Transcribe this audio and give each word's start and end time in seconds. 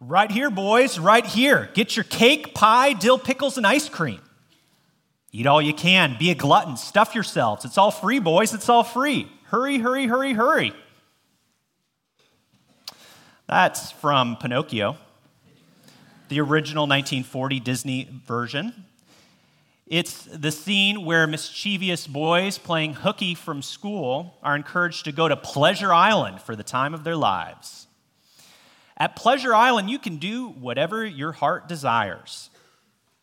Right 0.00 0.30
here, 0.30 0.50
boys, 0.50 0.98
right 0.98 1.26
here. 1.26 1.70
Get 1.74 1.96
your 1.96 2.04
cake, 2.04 2.54
pie, 2.54 2.92
dill 2.92 3.18
pickles, 3.18 3.56
and 3.56 3.66
ice 3.66 3.88
cream. 3.88 4.20
Eat 5.32 5.46
all 5.46 5.60
you 5.60 5.74
can. 5.74 6.16
Be 6.18 6.30
a 6.30 6.34
glutton. 6.34 6.76
Stuff 6.76 7.14
yourselves. 7.14 7.64
It's 7.64 7.76
all 7.76 7.90
free, 7.90 8.20
boys. 8.20 8.54
It's 8.54 8.68
all 8.68 8.84
free. 8.84 9.30
Hurry, 9.44 9.78
hurry, 9.78 10.06
hurry, 10.06 10.34
hurry. 10.34 10.72
That's 13.48 13.90
from 13.90 14.36
Pinocchio, 14.36 14.96
the 16.28 16.40
original 16.40 16.82
1940 16.82 17.60
Disney 17.60 18.08
version. 18.26 18.84
It's 19.86 20.24
the 20.24 20.52
scene 20.52 21.06
where 21.06 21.26
mischievous 21.26 22.06
boys 22.06 22.58
playing 22.58 22.92
hooky 22.92 23.34
from 23.34 23.62
school 23.62 24.36
are 24.42 24.54
encouraged 24.54 25.06
to 25.06 25.12
go 25.12 25.28
to 25.28 25.36
Pleasure 25.36 25.94
Island 25.94 26.42
for 26.42 26.54
the 26.54 26.62
time 26.62 26.92
of 26.92 27.04
their 27.04 27.16
lives. 27.16 27.87
At 28.98 29.14
Pleasure 29.14 29.54
Island, 29.54 29.88
you 29.88 29.98
can 30.00 30.16
do 30.16 30.48
whatever 30.48 31.06
your 31.06 31.30
heart 31.30 31.68
desires. 31.68 32.50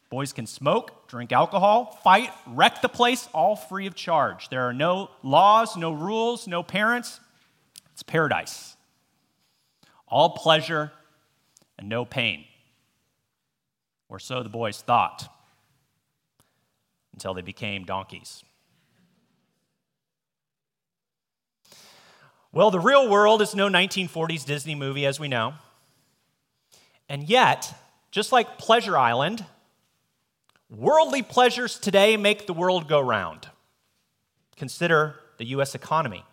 Boys 0.09 0.31
can 0.31 0.47
smoke, 0.47 1.09
drink 1.09 1.33
alcohol, 1.33 1.99
fight, 2.01 2.31
wreck 2.47 2.81
the 2.81 2.87
place, 2.87 3.27
all 3.33 3.57
free 3.57 3.85
of 3.85 3.93
charge. 3.93 4.47
There 4.47 4.61
are 4.61 4.73
no 4.73 5.09
laws, 5.21 5.75
no 5.75 5.91
rules, 5.91 6.47
no 6.47 6.63
parents. 6.63 7.19
It's 7.91 8.03
paradise. 8.03 8.77
All 10.07 10.29
pleasure 10.29 10.93
and 11.77 11.89
no 11.89 12.05
pain. 12.05 12.45
Or 14.07 14.19
so 14.19 14.43
the 14.43 14.49
boys 14.49 14.81
thought 14.81 15.27
until 17.11 17.33
they 17.33 17.41
became 17.41 17.83
donkeys. 17.83 18.43
Well, 22.53 22.71
the 22.71 22.79
real 22.79 23.09
world 23.09 23.41
is 23.41 23.53
no 23.53 23.67
1940s 23.67 24.45
Disney 24.45 24.75
movie, 24.75 25.05
as 25.05 25.19
we 25.19 25.27
know. 25.27 25.55
And 27.09 27.23
yet, 27.23 27.73
just 28.11 28.31
like 28.31 28.57
Pleasure 28.57 28.97
Island, 28.97 29.45
worldly 30.69 31.21
pleasures 31.21 31.79
today 31.79 32.17
make 32.17 32.47
the 32.47 32.53
world 32.53 32.87
go 32.87 32.99
round. 32.99 33.49
Consider 34.55 35.15
the 35.37 35.45
U.S. 35.47 35.75
economy, 35.75 36.23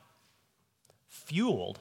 fueled 1.08 1.78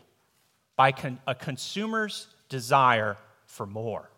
by 0.76 0.94
a 1.28 1.36
consumer's 1.36 2.28
desire 2.50 3.18
for 3.46 3.66
more. 3.66 4.10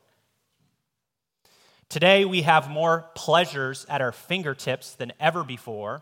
Today, 1.90 2.26
we 2.26 2.42
have 2.42 2.70
more 2.70 3.06
pleasures 3.14 3.86
at 3.88 4.02
our 4.02 4.12
fingertips 4.12 4.96
than 4.96 5.14
ever 5.20 5.44
before. 5.44 6.02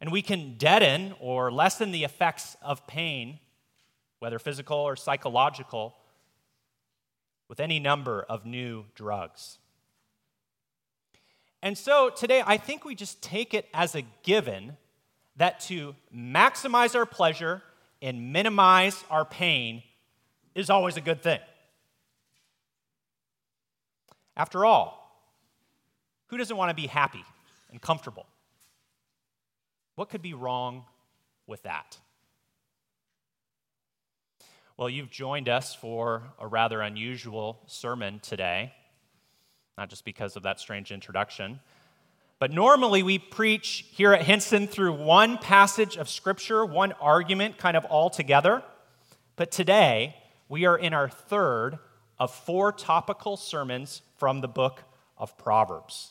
And 0.00 0.10
we 0.10 0.20
can 0.20 0.56
deaden 0.58 1.14
or 1.20 1.52
lessen 1.52 1.92
the 1.92 2.04
effects 2.04 2.56
of 2.60 2.86
pain, 2.86 3.38
whether 4.18 4.38
physical 4.38 4.78
or 4.78 4.96
psychological, 4.96 5.94
with 7.48 7.60
any 7.60 7.78
number 7.78 8.22
of 8.28 8.44
new 8.44 8.84
drugs. 8.94 9.58
And 11.62 11.76
so 11.76 12.10
today, 12.10 12.42
I 12.46 12.56
think 12.56 12.84
we 12.84 12.94
just 12.94 13.22
take 13.22 13.54
it 13.54 13.66
as 13.74 13.94
a 13.94 14.02
given 14.22 14.76
that 15.36 15.60
to 15.60 15.94
maximize 16.14 16.94
our 16.94 17.06
pleasure 17.06 17.62
and 18.02 18.32
minimize 18.32 19.04
our 19.10 19.24
pain 19.24 19.82
is 20.54 20.70
always 20.70 20.96
a 20.96 21.00
good 21.00 21.22
thing. 21.22 21.40
After 24.36 24.64
all, 24.64 25.02
who 26.28 26.36
doesn't 26.36 26.56
want 26.56 26.70
to 26.70 26.74
be 26.74 26.86
happy 26.86 27.24
and 27.70 27.80
comfortable? 27.80 28.26
What 29.94 30.10
could 30.10 30.22
be 30.22 30.34
wrong 30.34 30.84
with 31.46 31.62
that? 31.62 31.98
Well, 34.78 34.90
you've 34.90 35.10
joined 35.10 35.48
us 35.48 35.74
for 35.74 36.24
a 36.38 36.46
rather 36.46 36.82
unusual 36.82 37.62
sermon 37.66 38.20
today, 38.20 38.74
not 39.78 39.88
just 39.88 40.04
because 40.04 40.36
of 40.36 40.42
that 40.42 40.60
strange 40.60 40.92
introduction. 40.92 41.60
But 42.38 42.50
normally 42.50 43.02
we 43.02 43.18
preach 43.18 43.86
here 43.92 44.12
at 44.12 44.20
Hinson 44.20 44.66
through 44.66 44.92
one 44.92 45.38
passage 45.38 45.96
of 45.96 46.10
Scripture, 46.10 46.62
one 46.66 46.92
argument, 47.00 47.56
kind 47.56 47.74
of 47.74 47.86
all 47.86 48.10
together. 48.10 48.62
But 49.36 49.50
today 49.50 50.14
we 50.46 50.66
are 50.66 50.76
in 50.76 50.92
our 50.92 51.08
third 51.08 51.78
of 52.18 52.30
four 52.30 52.70
topical 52.70 53.38
sermons 53.38 54.02
from 54.18 54.42
the 54.42 54.48
book 54.48 54.82
of 55.16 55.38
Proverbs. 55.38 56.10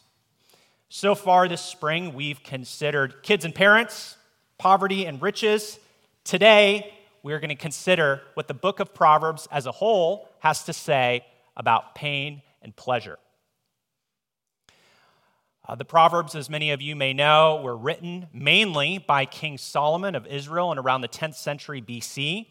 So 0.89 1.13
far 1.13 1.47
this 1.47 1.61
spring, 1.61 2.15
we've 2.15 2.41
considered 2.41 3.21
kids 3.21 3.45
and 3.45 3.53
parents, 3.53 4.17
poverty 4.57 5.05
and 5.05 5.21
riches. 5.21 5.77
Today, 6.23 6.94
we're 7.25 7.39
going 7.39 7.49
to 7.49 7.55
consider 7.55 8.21
what 8.35 8.47
the 8.47 8.53
book 8.53 8.79
of 8.79 8.93
Proverbs 8.93 9.47
as 9.51 9.65
a 9.65 9.71
whole 9.71 10.29
has 10.41 10.65
to 10.65 10.73
say 10.73 11.25
about 11.57 11.95
pain 11.95 12.43
and 12.61 12.75
pleasure. 12.75 13.17
Uh, 15.67 15.73
the 15.73 15.85
Proverbs, 15.85 16.35
as 16.35 16.51
many 16.51 16.69
of 16.69 16.83
you 16.83 16.95
may 16.95 17.13
know, 17.13 17.59
were 17.63 17.75
written 17.75 18.27
mainly 18.31 18.99
by 18.99 19.25
King 19.25 19.57
Solomon 19.57 20.13
of 20.13 20.27
Israel 20.27 20.71
in 20.71 20.77
around 20.77 21.01
the 21.01 21.07
10th 21.07 21.33
century 21.33 21.81
BC. 21.81 22.45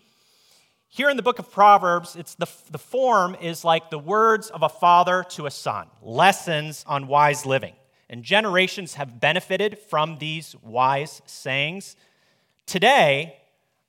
Here 0.88 1.08
in 1.08 1.16
the 1.16 1.22
book 1.22 1.38
of 1.38 1.52
Proverbs, 1.52 2.16
it's 2.16 2.34
the, 2.34 2.48
the 2.72 2.78
form 2.78 3.36
is 3.40 3.64
like 3.64 3.90
the 3.90 3.98
words 4.00 4.50
of 4.50 4.64
a 4.64 4.68
father 4.68 5.24
to 5.30 5.46
a 5.46 5.52
son, 5.52 5.86
lessons 6.02 6.84
on 6.88 7.06
wise 7.06 7.46
living. 7.46 7.74
And 8.10 8.24
generations 8.24 8.94
have 8.94 9.20
benefited 9.20 9.78
from 9.78 10.18
these 10.18 10.56
wise 10.64 11.22
sayings. 11.26 11.94
Today, 12.66 13.36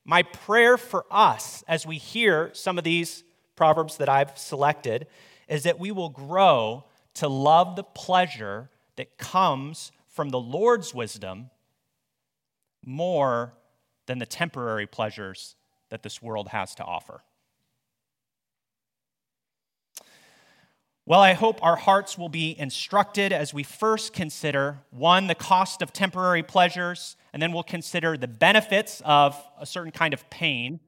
my 0.06 0.22
prayer 0.22 0.78
for 0.78 1.06
us 1.10 1.64
as 1.68 1.86
we 1.86 1.98
hear 1.98 2.52
some 2.54 2.78
of 2.78 2.84
these 2.84 3.24
proverbs 3.56 3.98
that 3.98 4.08
I've 4.08 4.38
selected 4.38 5.08
is 5.50 5.64
that 5.64 5.80
we 5.80 5.92
will 5.92 6.10
grow 6.10 6.86
to 7.16 7.28
love 7.28 7.76
the 7.76 7.84
pleasure 7.84 8.70
that 8.98 9.18
comes 9.18 9.92
from 10.08 10.30
the 10.30 10.40
Lord's 10.40 10.94
wisdom 10.94 11.50
more 12.86 13.54
than 14.06 14.20
the 14.20 14.26
temporary 14.26 14.86
pleasures 14.86 15.56
that 15.90 16.04
this 16.04 16.22
world 16.22 16.50
has 16.50 16.76
to 16.76 16.84
offer. 16.84 17.24
Well, 21.08 21.20
I 21.20 21.34
hope 21.34 21.64
our 21.64 21.76
hearts 21.76 22.18
will 22.18 22.30
be 22.30 22.58
instructed 22.58 23.32
as 23.32 23.54
we 23.54 23.62
first 23.62 24.12
consider 24.12 24.80
one, 24.90 25.28
the 25.28 25.36
cost 25.36 25.84
of 25.84 25.94
temporary 25.94 26.42
pleasures, 26.42 27.16
and 27.36 27.42
then 27.42 27.52
we'll 27.52 27.64
consider 27.64 28.16
the 28.16 28.30
benefits 28.30 29.02
of 29.04 29.38
a 29.60 29.66
certain 29.66 29.92
kind 29.92 30.14
of 30.14 30.30
pain, 30.30 30.80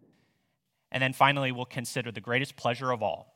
and 0.94 1.04
then 1.04 1.12
finally 1.12 1.52
we'll 1.52 1.66
consider 1.66 2.10
the 2.10 2.22
greatest 2.22 2.56
pleasure 2.56 2.90
of 2.90 3.04
all. 3.04 3.36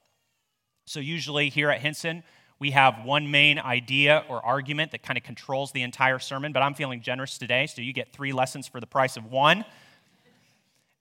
So, 0.86 1.02
usually 1.02 1.50
here 1.50 1.70
at 1.70 1.82
Hinson, 1.82 2.24
we 2.58 2.72
have 2.72 3.04
one 3.04 3.30
main 3.30 3.60
idea 3.60 4.24
or 4.30 4.44
argument 4.46 4.92
that 4.92 5.04
kind 5.04 5.18
of 5.18 5.26
controls 5.26 5.74
the 5.74 5.82
entire 5.82 6.20
sermon, 6.20 6.54
but 6.54 6.64
I'm 6.64 6.74
feeling 6.74 7.02
generous 7.02 7.38
today, 7.38 7.68
so 7.68 7.82
you 7.82 7.92
get 7.92 8.14
three 8.14 8.32
lessons 8.32 8.66
for 8.66 8.80
the 8.80 8.88
price 8.88 9.18
of 9.18 9.26
one. 9.26 9.66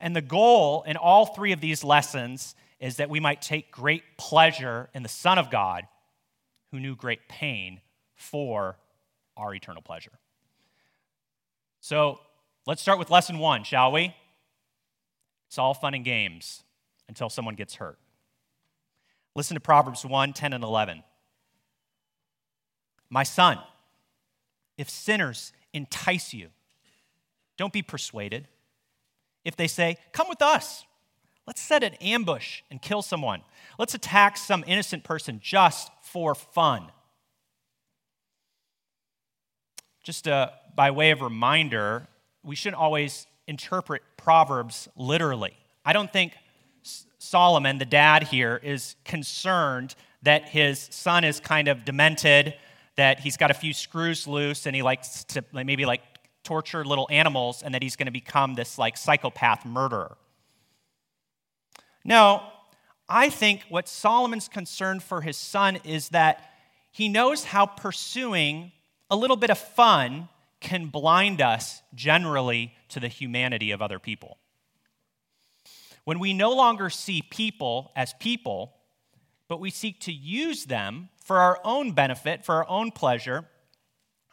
And 0.00 0.16
the 0.16 0.20
goal 0.20 0.82
in 0.88 0.96
all 0.96 1.26
three 1.26 1.52
of 1.52 1.60
these 1.60 1.84
lessons 1.84 2.56
is 2.80 2.96
that 2.96 3.08
we 3.08 3.20
might 3.20 3.40
take 3.40 3.70
great 3.70 4.02
pleasure 4.18 4.90
in 4.94 5.04
the 5.04 5.08
Son 5.08 5.38
of 5.38 5.48
God 5.48 5.84
who 6.72 6.80
knew 6.80 6.96
great 6.96 7.28
pain 7.28 7.80
for 8.16 8.78
our 9.36 9.54
eternal 9.54 9.80
pleasure. 9.80 10.18
So 11.80 12.20
let's 12.66 12.82
start 12.82 12.98
with 12.98 13.10
lesson 13.10 13.38
one, 13.38 13.64
shall 13.64 13.92
we? 13.92 14.14
It's 15.48 15.58
all 15.58 15.74
fun 15.74 15.94
and 15.94 16.04
games 16.04 16.62
until 17.08 17.28
someone 17.28 17.54
gets 17.54 17.76
hurt. 17.76 17.98
Listen 19.34 19.54
to 19.54 19.60
Proverbs 19.60 20.04
1 20.04 20.32
10 20.32 20.52
and 20.52 20.62
11. 20.62 21.02
My 23.08 23.22
son, 23.22 23.58
if 24.78 24.88
sinners 24.88 25.52
entice 25.72 26.32
you, 26.32 26.48
don't 27.56 27.72
be 27.72 27.82
persuaded 27.82 28.46
if 29.44 29.56
they 29.56 29.66
say, 29.66 29.96
Come 30.12 30.28
with 30.28 30.42
us. 30.42 30.84
Let's 31.46 31.60
set 31.60 31.82
an 31.82 31.94
ambush 31.94 32.62
and 32.70 32.80
kill 32.80 33.02
someone. 33.02 33.42
Let's 33.78 33.94
attack 33.94 34.36
some 34.36 34.62
innocent 34.68 35.02
person 35.02 35.40
just 35.42 35.90
for 36.02 36.34
fun. 36.34 36.92
Just 40.04 40.28
uh, 40.28 40.50
by 40.76 40.90
way 40.90 41.10
of 41.10 41.20
reminder, 41.20 42.06
we 42.42 42.54
shouldn't 42.54 42.80
always 42.80 43.26
interpret 43.46 44.02
Proverbs 44.16 44.88
literally. 44.96 45.54
I 45.84 45.92
don't 45.92 46.12
think 46.12 46.34
Solomon, 47.18 47.78
the 47.78 47.84
dad 47.84 48.24
here, 48.24 48.60
is 48.62 48.96
concerned 49.04 49.94
that 50.22 50.48
his 50.48 50.88
son 50.90 51.24
is 51.24 51.40
kind 51.40 51.68
of 51.68 51.84
demented, 51.84 52.54
that 52.96 53.20
he's 53.20 53.36
got 53.36 53.50
a 53.50 53.54
few 53.54 53.72
screws 53.72 54.26
loose, 54.26 54.66
and 54.66 54.76
he 54.76 54.82
likes 54.82 55.24
to 55.24 55.44
maybe 55.52 55.84
like 55.86 56.02
torture 56.44 56.84
little 56.84 57.08
animals 57.10 57.62
and 57.62 57.74
that 57.74 57.82
he's 57.82 57.96
going 57.96 58.06
to 58.06 58.12
become 58.12 58.54
this 58.54 58.78
like 58.78 58.96
psychopath 58.96 59.64
murderer. 59.64 60.16
No, 62.04 62.42
I 63.08 63.28
think 63.28 63.64
what 63.68 63.88
Solomon's 63.88 64.48
concern 64.48 65.00
for 65.00 65.20
his 65.20 65.36
son 65.36 65.78
is 65.84 66.10
that 66.10 66.50
he 66.92 67.08
knows 67.08 67.44
how 67.44 67.66
pursuing 67.66 68.72
a 69.10 69.16
little 69.16 69.36
bit 69.36 69.50
of 69.50 69.58
fun 69.58 70.28
can 70.60 70.86
blind 70.86 71.40
us 71.40 71.82
generally 71.94 72.74
to 72.88 73.00
the 73.00 73.08
humanity 73.08 73.70
of 73.70 73.80
other 73.80 73.98
people. 73.98 74.38
When 76.04 76.18
we 76.18 76.32
no 76.32 76.52
longer 76.52 76.90
see 76.90 77.22
people 77.22 77.92
as 77.96 78.14
people, 78.14 78.74
but 79.48 79.60
we 79.60 79.70
seek 79.70 80.00
to 80.00 80.12
use 80.12 80.66
them 80.66 81.08
for 81.22 81.38
our 81.38 81.60
own 81.64 81.92
benefit, 81.92 82.44
for 82.44 82.56
our 82.56 82.68
own 82.68 82.90
pleasure, 82.90 83.46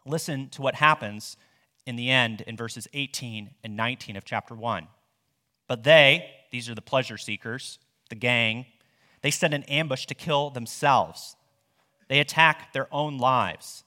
listen 0.06 0.50
to 0.50 0.62
what 0.62 0.76
happens 0.76 1.38
in 1.86 1.96
the 1.96 2.10
end 2.10 2.42
in 2.42 2.58
verses 2.58 2.88
18 2.94 3.52
and 3.64 3.76
19 3.76 4.18
of 4.18 4.26
chapter 4.26 4.56
1. 4.56 4.88
But 5.68 5.84
they, 5.84 6.30
these 6.52 6.70
are 6.70 6.76
the 6.76 6.82
pleasure 6.82 7.18
seekers, 7.18 7.80
the 8.10 8.16
gang, 8.16 8.66
they 9.22 9.32
set 9.32 9.54
an 9.54 9.64
ambush 9.64 10.06
to 10.06 10.16
kill 10.16 10.50
themselves. 10.50 11.36
They 12.08 12.20
attack 12.20 12.74
their 12.74 12.88
own 12.94 13.18
lives. 13.18 13.84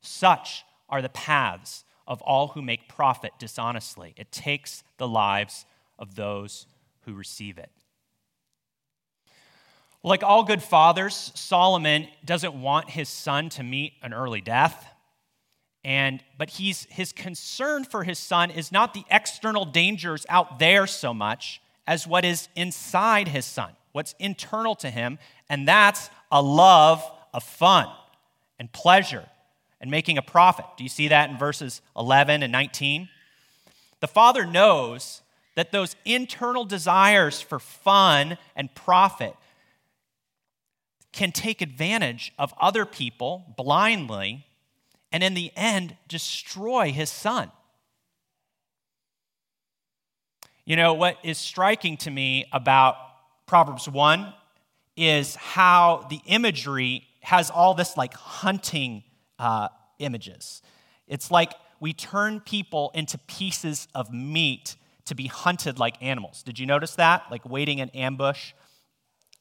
Such 0.00 0.64
are 0.90 1.00
the 1.00 1.08
paths 1.08 1.84
of 2.06 2.20
all 2.22 2.48
who 2.48 2.60
make 2.62 2.88
profit 2.88 3.32
dishonestly. 3.38 4.14
It 4.16 4.32
takes 4.32 4.82
the 4.98 5.08
lives 5.08 5.64
of 5.98 6.16
those 6.16 6.66
who 7.04 7.14
receive 7.14 7.56
it. 7.56 7.70
Like 10.02 10.22
all 10.22 10.44
good 10.44 10.62
fathers, 10.62 11.30
Solomon 11.34 12.08
doesn't 12.24 12.54
want 12.54 12.90
his 12.90 13.08
son 13.08 13.48
to 13.50 13.62
meet 13.62 13.92
an 14.02 14.12
early 14.12 14.40
death. 14.40 14.86
And 15.84 16.22
but 16.36 16.50
he's 16.50 16.86
his 16.90 17.12
concern 17.12 17.84
for 17.84 18.04
his 18.04 18.18
son 18.18 18.50
is 18.50 18.72
not 18.72 18.92
the 18.92 19.04
external 19.10 19.64
dangers 19.64 20.26
out 20.28 20.58
there 20.58 20.86
so 20.86 21.14
much 21.14 21.62
as 21.86 22.06
what 22.06 22.24
is 22.24 22.48
inside 22.54 23.28
his 23.28 23.46
son, 23.46 23.70
what's 23.92 24.14
internal 24.18 24.74
to 24.76 24.90
him, 24.90 25.18
and 25.48 25.66
that's 25.66 26.10
a 26.30 26.42
love 26.42 27.02
of 27.32 27.42
fun 27.42 27.88
and 28.58 28.70
pleasure 28.72 29.26
and 29.80 29.90
making 29.90 30.18
a 30.18 30.22
profit. 30.22 30.64
Do 30.76 30.82
you 30.82 30.90
see 30.90 31.08
that 31.08 31.30
in 31.30 31.38
verses 31.38 31.80
11 31.96 32.42
and 32.42 32.52
19? 32.52 33.08
The 34.00 34.08
father 34.08 34.44
knows 34.44 35.22
that 35.56 35.72
those 35.72 35.96
internal 36.04 36.64
desires 36.64 37.40
for 37.40 37.58
fun 37.58 38.38
and 38.56 38.74
profit 38.74 39.34
can 41.12 41.32
take 41.32 41.60
advantage 41.60 42.32
of 42.38 42.54
other 42.60 42.84
people 42.84 43.54
blindly 43.56 44.46
and 45.12 45.22
in 45.22 45.34
the 45.34 45.52
end 45.56 45.96
destroy 46.08 46.92
his 46.92 47.10
son. 47.10 47.50
You 50.64 50.76
know, 50.76 50.94
what 50.94 51.16
is 51.24 51.36
striking 51.36 51.96
to 51.98 52.10
me 52.10 52.46
about 52.52 52.96
Proverbs 53.46 53.88
1 53.88 54.32
is 54.96 55.34
how 55.34 56.06
the 56.10 56.20
imagery 56.26 57.08
has 57.22 57.50
all 57.50 57.74
this 57.74 57.96
like 57.96 58.14
hunting 58.14 59.02
uh, 59.40 59.68
images. 59.98 60.62
It's 61.08 61.30
like 61.30 61.52
we 61.80 61.92
turn 61.92 62.40
people 62.40 62.92
into 62.94 63.18
pieces 63.18 63.88
of 63.94 64.12
meat 64.12 64.76
to 65.06 65.14
be 65.16 65.26
hunted 65.26 65.78
like 65.78 66.00
animals. 66.00 66.44
Did 66.44 66.58
you 66.58 66.66
notice 66.66 66.94
that? 66.96 67.24
Like 67.30 67.48
waiting 67.48 67.80
in 67.80 67.88
ambush. 67.90 68.52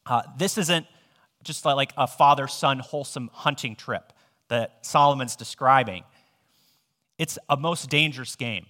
Uh, 0.06 0.24
this 0.38 0.58
isn't 0.58 0.88
just 1.44 1.66
like 1.66 1.94
a 1.98 2.08
father 2.08 2.48
son 2.48 2.80
wholesome 2.80 3.30
hunting 3.34 3.76
trip 3.76 4.14
that 4.48 4.80
Solomon's 4.82 5.36
describing. 5.36 6.04
It's 7.18 7.38
a 7.50 7.58
most 7.58 7.90
dangerous 7.90 8.36
game 8.36 8.66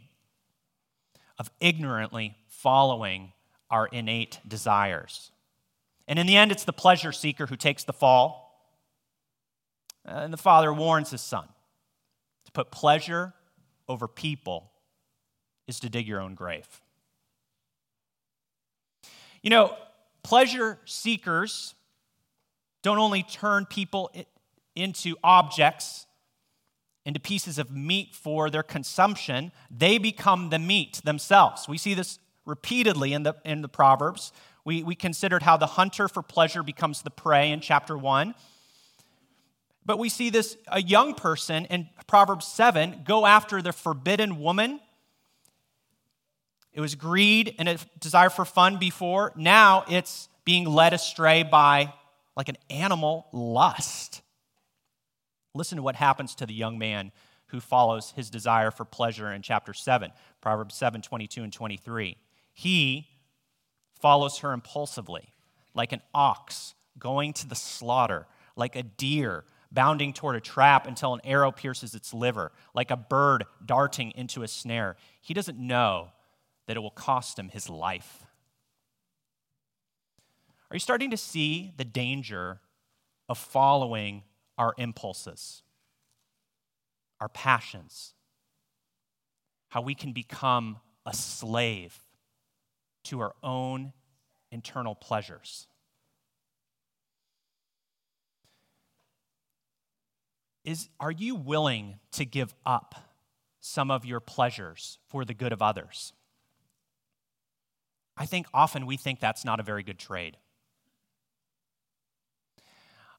of 1.38 1.50
ignorantly 1.62 2.36
following 2.48 3.32
our 3.70 3.88
innate 3.88 4.40
desires. 4.48 5.32
And 6.08 6.18
in 6.18 6.26
the 6.26 6.36
end, 6.36 6.52
it's 6.52 6.64
the 6.66 6.74
pleasure 6.74 7.12
seeker 7.12 7.46
who 7.46 7.56
takes 7.56 7.84
the 7.84 7.94
fall. 7.94 8.49
Uh, 10.08 10.22
and 10.24 10.34
the 10.34 10.38
father 10.38 10.74
warns 10.74 11.12
his 11.12 11.22
son 11.22 11.48
to 12.46 12.52
put 12.52 12.72
pleasure 12.72 13.34
over 13.88 14.08
people 14.08 14.72
is 15.68 15.80
to 15.80 15.90
dig 15.90 16.08
your 16.08 16.20
own 16.20 16.36
grave. 16.36 16.68
You 19.42 19.50
know, 19.50 19.76
pleasure 20.24 20.80
seekers 20.86 21.76
don't 22.82 22.98
only 22.98 23.24
turn 23.24 23.66
people 23.66 24.12
into 24.76 25.16
objects, 25.24 26.06
into 27.06 27.20
pieces 27.20 27.58
of 27.58 27.72
meat 27.72 28.16
for 28.16 28.50
their 28.50 28.64
consumption, 28.64 29.52
they 29.70 29.98
become 29.98 30.50
the 30.50 30.60
meat 30.60 31.02
themselves. 31.04 31.68
We 31.68 31.78
see 31.78 31.94
this 31.94 32.20
repeatedly 32.46 33.14
in 33.14 33.24
the, 33.24 33.36
in 33.46 33.62
the 33.62 33.70
Proverbs. 33.70 34.32
We, 34.66 34.84
we 34.84 34.96
considered 34.96 35.44
how 35.44 35.58
the 35.58 35.68
hunter 35.68 36.08
for 36.08 36.22
pleasure 36.22 36.64
becomes 36.64 37.02
the 37.02 37.10
prey 37.10 37.52
in 37.52 37.62
chapter 37.62 37.98
1. 37.98 38.34
But 39.90 39.98
we 39.98 40.10
see 40.10 40.30
this 40.30 40.56
a 40.68 40.80
young 40.80 41.16
person 41.16 41.66
in 41.66 41.90
Proverbs 42.06 42.46
7 42.46 43.02
go 43.06 43.26
after 43.26 43.60
the 43.60 43.74
forbidden 43.74 44.40
woman. 44.40 44.80
It 46.72 46.80
was 46.80 46.94
greed 46.94 47.56
and 47.58 47.68
a 47.68 47.80
desire 48.00 48.30
for 48.30 48.46
fun 48.46 48.78
before. 48.78 49.34
Now 49.36 49.86
it's 49.90 50.30
being 50.46 50.66
led 50.66 50.94
astray 50.94 51.42
by 51.42 51.92
like 52.38 52.50
an 52.50 52.58
animal 52.70 53.26
lust. 53.32 54.22
Listen 55.56 55.78
to 55.78 55.82
what 55.82 55.96
happens 55.96 56.36
to 56.36 56.46
the 56.46 56.54
young 56.54 56.78
man 56.78 57.12
who 57.48 57.60
follows 57.60 58.14
his 58.16 58.30
desire 58.30 58.70
for 58.70 58.86
pleasure 58.86 59.34
in 59.34 59.42
chapter 59.42 59.74
7, 59.74 60.12
Proverbs 60.40 60.76
7 60.76 61.02
22 61.02 61.42
and 61.42 61.52
23. 61.52 62.16
He 62.54 63.08
follows 64.00 64.38
her 64.38 64.54
impulsively, 64.54 65.34
like 65.74 65.94
an 65.94 66.04
ox 66.14 66.76
going 67.00 67.34
to 67.34 67.48
the 67.48 67.56
slaughter, 67.56 68.28
like 68.56 68.76
a 68.76 68.84
deer 68.84 69.46
bounding 69.72 70.14
toward 70.14 70.36
a 70.36 70.42
trap 70.42 70.88
until 70.88 71.14
an 71.14 71.22
arrow 71.24 71.52
pierces 71.52 71.94
its 71.94 72.14
liver, 72.14 72.52
like 72.74 72.92
a 72.92 72.98
bird 72.98 73.46
darting 73.66 74.12
into 74.16 74.44
a 74.44 74.48
snare. 74.48 74.96
He 75.22 75.34
doesn't 75.34 75.60
know 75.60 76.10
that 76.68 76.78
it 76.78 76.80
will 76.80 76.92
cost 76.92 77.38
him 77.38 77.50
his 77.50 77.70
life. 77.70 78.24
Are 80.72 80.76
you 80.76 80.80
starting 80.80 81.12
to 81.12 81.18
see 81.18 81.74
the 81.78 81.86
danger 81.86 82.60
of 83.28 83.38
following 83.38 84.24
our 84.58 84.74
impulses, 84.78 85.64
our 87.22 87.30
passions, 87.30 88.14
how 89.70 89.82
we 89.82 89.96
can 89.96 90.12
become 90.12 90.78
a 91.06 91.14
slave 91.14 91.98
to 93.06 93.22
our 93.22 93.34
own 93.42 93.94
internal 94.52 94.96
pleasures. 94.96 95.68
Is, 100.70 100.88
are 101.00 101.10
you 101.10 101.34
willing 101.34 101.96
to 102.12 102.26
give 102.26 102.54
up 102.64 102.94
some 103.60 103.90
of 103.90 104.06
your 104.06 104.20
pleasures 104.20 105.00
for 105.08 105.26
the 105.26 105.34
good 105.34 105.52
of 105.52 105.64
others? 105.64 106.14
I 108.16 108.28
think 108.28 108.46
often 108.54 108.86
we 108.86 108.96
think 108.96 109.20
that's 109.20 109.44
not 109.44 109.60
a 109.60 109.64
very 109.64 109.82
good 109.82 109.98
trade. 109.98 110.38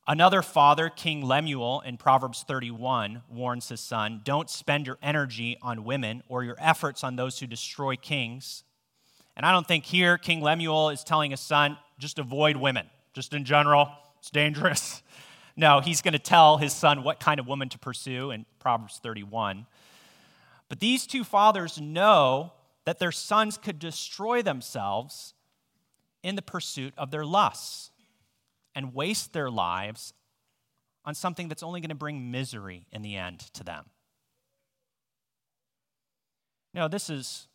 Another 0.06 0.42
father, 0.42 0.88
King 0.88 1.22
Lemuel, 1.26 1.80
in 1.80 1.96
Proverbs 1.96 2.44
31, 2.46 3.22
warns 3.28 3.68
his 3.68 3.80
son 3.80 4.20
don't 4.22 4.48
spend 4.48 4.86
your 4.86 4.98
energy 5.02 5.58
on 5.60 5.82
women 5.82 6.22
or 6.28 6.44
your 6.44 6.56
efforts 6.60 7.02
on 7.02 7.16
those 7.16 7.40
who 7.40 7.48
destroy 7.48 7.96
kings. 7.96 8.62
And 9.36 9.44
I 9.44 9.50
don't 9.50 9.66
think 9.66 9.84
here 9.86 10.18
King 10.18 10.40
Lemuel 10.40 10.90
is 10.90 11.02
telling 11.02 11.32
his 11.32 11.40
son, 11.40 11.78
just 11.98 12.20
avoid 12.20 12.56
women, 12.56 12.86
just 13.12 13.34
in 13.34 13.44
general, 13.44 13.88
it's 14.20 14.30
dangerous. 14.30 15.02
No, 15.60 15.80
he's 15.80 16.00
going 16.00 16.14
to 16.14 16.18
tell 16.18 16.56
his 16.56 16.72
son 16.72 17.02
what 17.02 17.20
kind 17.20 17.38
of 17.38 17.46
woman 17.46 17.68
to 17.68 17.78
pursue 17.78 18.30
in 18.30 18.46
Proverbs 18.60 18.98
31. 19.02 19.66
But 20.70 20.80
these 20.80 21.06
two 21.06 21.22
fathers 21.22 21.78
know 21.78 22.54
that 22.86 22.98
their 22.98 23.12
sons 23.12 23.58
could 23.58 23.78
destroy 23.78 24.40
themselves 24.40 25.34
in 26.22 26.34
the 26.34 26.40
pursuit 26.40 26.94
of 26.96 27.10
their 27.10 27.26
lusts 27.26 27.90
and 28.74 28.94
waste 28.94 29.34
their 29.34 29.50
lives 29.50 30.14
on 31.04 31.14
something 31.14 31.48
that's 31.48 31.62
only 31.62 31.82
going 31.82 31.90
to 31.90 31.94
bring 31.94 32.30
misery 32.30 32.86
in 32.90 33.02
the 33.02 33.16
end 33.16 33.40
to 33.52 33.62
them. 33.62 33.84
Know, 36.72 36.88
this 36.88 37.10
is 37.10 37.48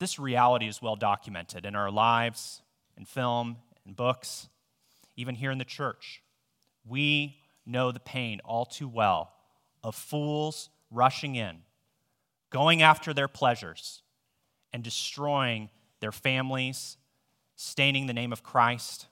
this 0.00 0.18
reality 0.18 0.66
is 0.66 0.82
well 0.82 0.96
documented 0.96 1.64
in 1.64 1.76
our 1.76 1.92
lives, 1.92 2.60
in 2.96 3.04
film, 3.04 3.58
in 3.86 3.92
books, 3.92 4.48
even 5.14 5.36
here 5.36 5.52
in 5.52 5.58
the 5.58 5.64
church. 5.64 6.22
We 6.86 7.38
know 7.64 7.92
the 7.92 8.00
pain 8.00 8.40
all 8.44 8.66
too 8.66 8.88
well 8.88 9.32
of 9.82 9.94
fools 9.94 10.68
rushing 10.90 11.36
in, 11.36 11.58
going 12.50 12.82
after 12.82 13.14
their 13.14 13.28
pleasures, 13.28 14.02
and 14.72 14.82
destroying 14.82 15.70
their 16.00 16.12
families, 16.12 16.96
staining 17.56 18.06
the 18.06 18.12
name 18.12 18.32
of 18.32 18.42
Christ, 18.42 19.06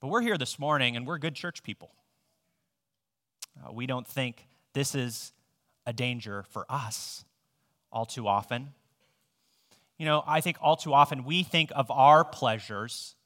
but 0.00 0.08
we're 0.08 0.20
here 0.20 0.38
this 0.38 0.58
morning 0.58 0.96
and 0.96 1.06
we're 1.06 1.18
good 1.18 1.34
church 1.34 1.62
people. 1.62 1.90
Uh, 3.58 3.72
we 3.72 3.86
don't 3.86 4.06
think 4.06 4.46
this 4.72 4.94
is 4.94 5.32
a 5.86 5.92
danger 5.92 6.44
for 6.50 6.64
us 6.68 7.24
all 7.90 8.06
too 8.06 8.28
often. 8.28 8.68
You 9.98 10.06
know, 10.06 10.22
I 10.24 10.40
think 10.40 10.58
all 10.60 10.76
too 10.76 10.94
often 10.94 11.24
we 11.24 11.42
think 11.42 11.72
of 11.74 11.90
our 11.90 12.24
pleasures 12.24 13.16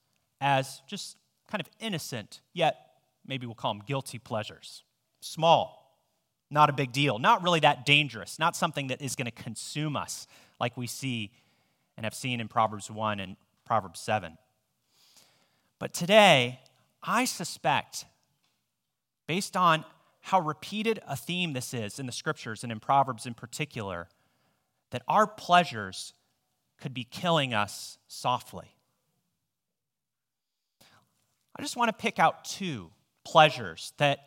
as 0.40 0.80
just 0.86 1.18
kind 1.52 1.60
of 1.60 1.68
innocent, 1.80 2.40
yet 2.54 2.92
maybe 3.26 3.46
we'll 3.46 3.54
call 3.54 3.74
them 3.74 3.82
guilty 3.86 4.18
pleasures. 4.18 4.84
Small, 5.20 5.98
not 6.50 6.70
a 6.70 6.72
big 6.72 6.92
deal, 6.92 7.18
not 7.18 7.42
really 7.42 7.60
that 7.60 7.84
dangerous, 7.84 8.38
not 8.38 8.56
something 8.56 8.86
that 8.86 9.02
is 9.02 9.14
going 9.14 9.26
to 9.26 9.42
consume 9.42 9.94
us 9.94 10.26
like 10.58 10.78
we 10.78 10.86
see 10.86 11.30
and 11.98 12.04
have 12.04 12.14
seen 12.14 12.40
in 12.40 12.48
Proverbs 12.48 12.90
1 12.90 13.20
and 13.20 13.36
Proverbs 13.66 14.00
7. 14.00 14.38
But 15.78 15.92
today, 15.92 16.60
I 17.02 17.26
suspect, 17.26 18.06
based 19.26 19.54
on 19.54 19.84
how 20.20 20.40
repeated 20.40 21.00
a 21.06 21.16
theme 21.16 21.52
this 21.52 21.74
is 21.74 21.98
in 21.98 22.06
the 22.06 22.12
scriptures 22.12 22.62
and 22.62 22.72
in 22.72 22.80
Proverbs 22.80 23.26
in 23.26 23.34
particular, 23.34 24.08
that 24.90 25.02
our 25.06 25.26
pleasures 25.26 26.14
could 26.80 26.94
be 26.94 27.04
killing 27.04 27.52
us 27.52 27.98
softly. 28.08 28.74
I 31.56 31.62
just 31.62 31.76
want 31.76 31.88
to 31.88 31.92
pick 31.92 32.18
out 32.18 32.44
two 32.44 32.90
pleasures 33.24 33.92
that 33.98 34.20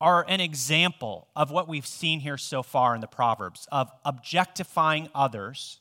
are 0.00 0.24
an 0.28 0.40
example 0.40 1.28
of 1.36 1.50
what 1.50 1.68
we've 1.68 1.86
seen 1.86 2.20
here 2.20 2.38
so 2.38 2.62
far 2.62 2.94
in 2.94 3.00
the 3.00 3.06
Proverbs 3.06 3.66
of 3.70 3.90
objectifying 4.04 5.08
others 5.14 5.80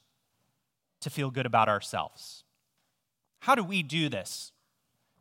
to 1.01 1.09
feel 1.09 1.31
good 1.31 1.45
about 1.45 1.69
ourselves. 1.69 2.43
How 3.39 3.55
do 3.55 3.63
we 3.63 3.83
do 3.83 4.09
this? 4.09 4.51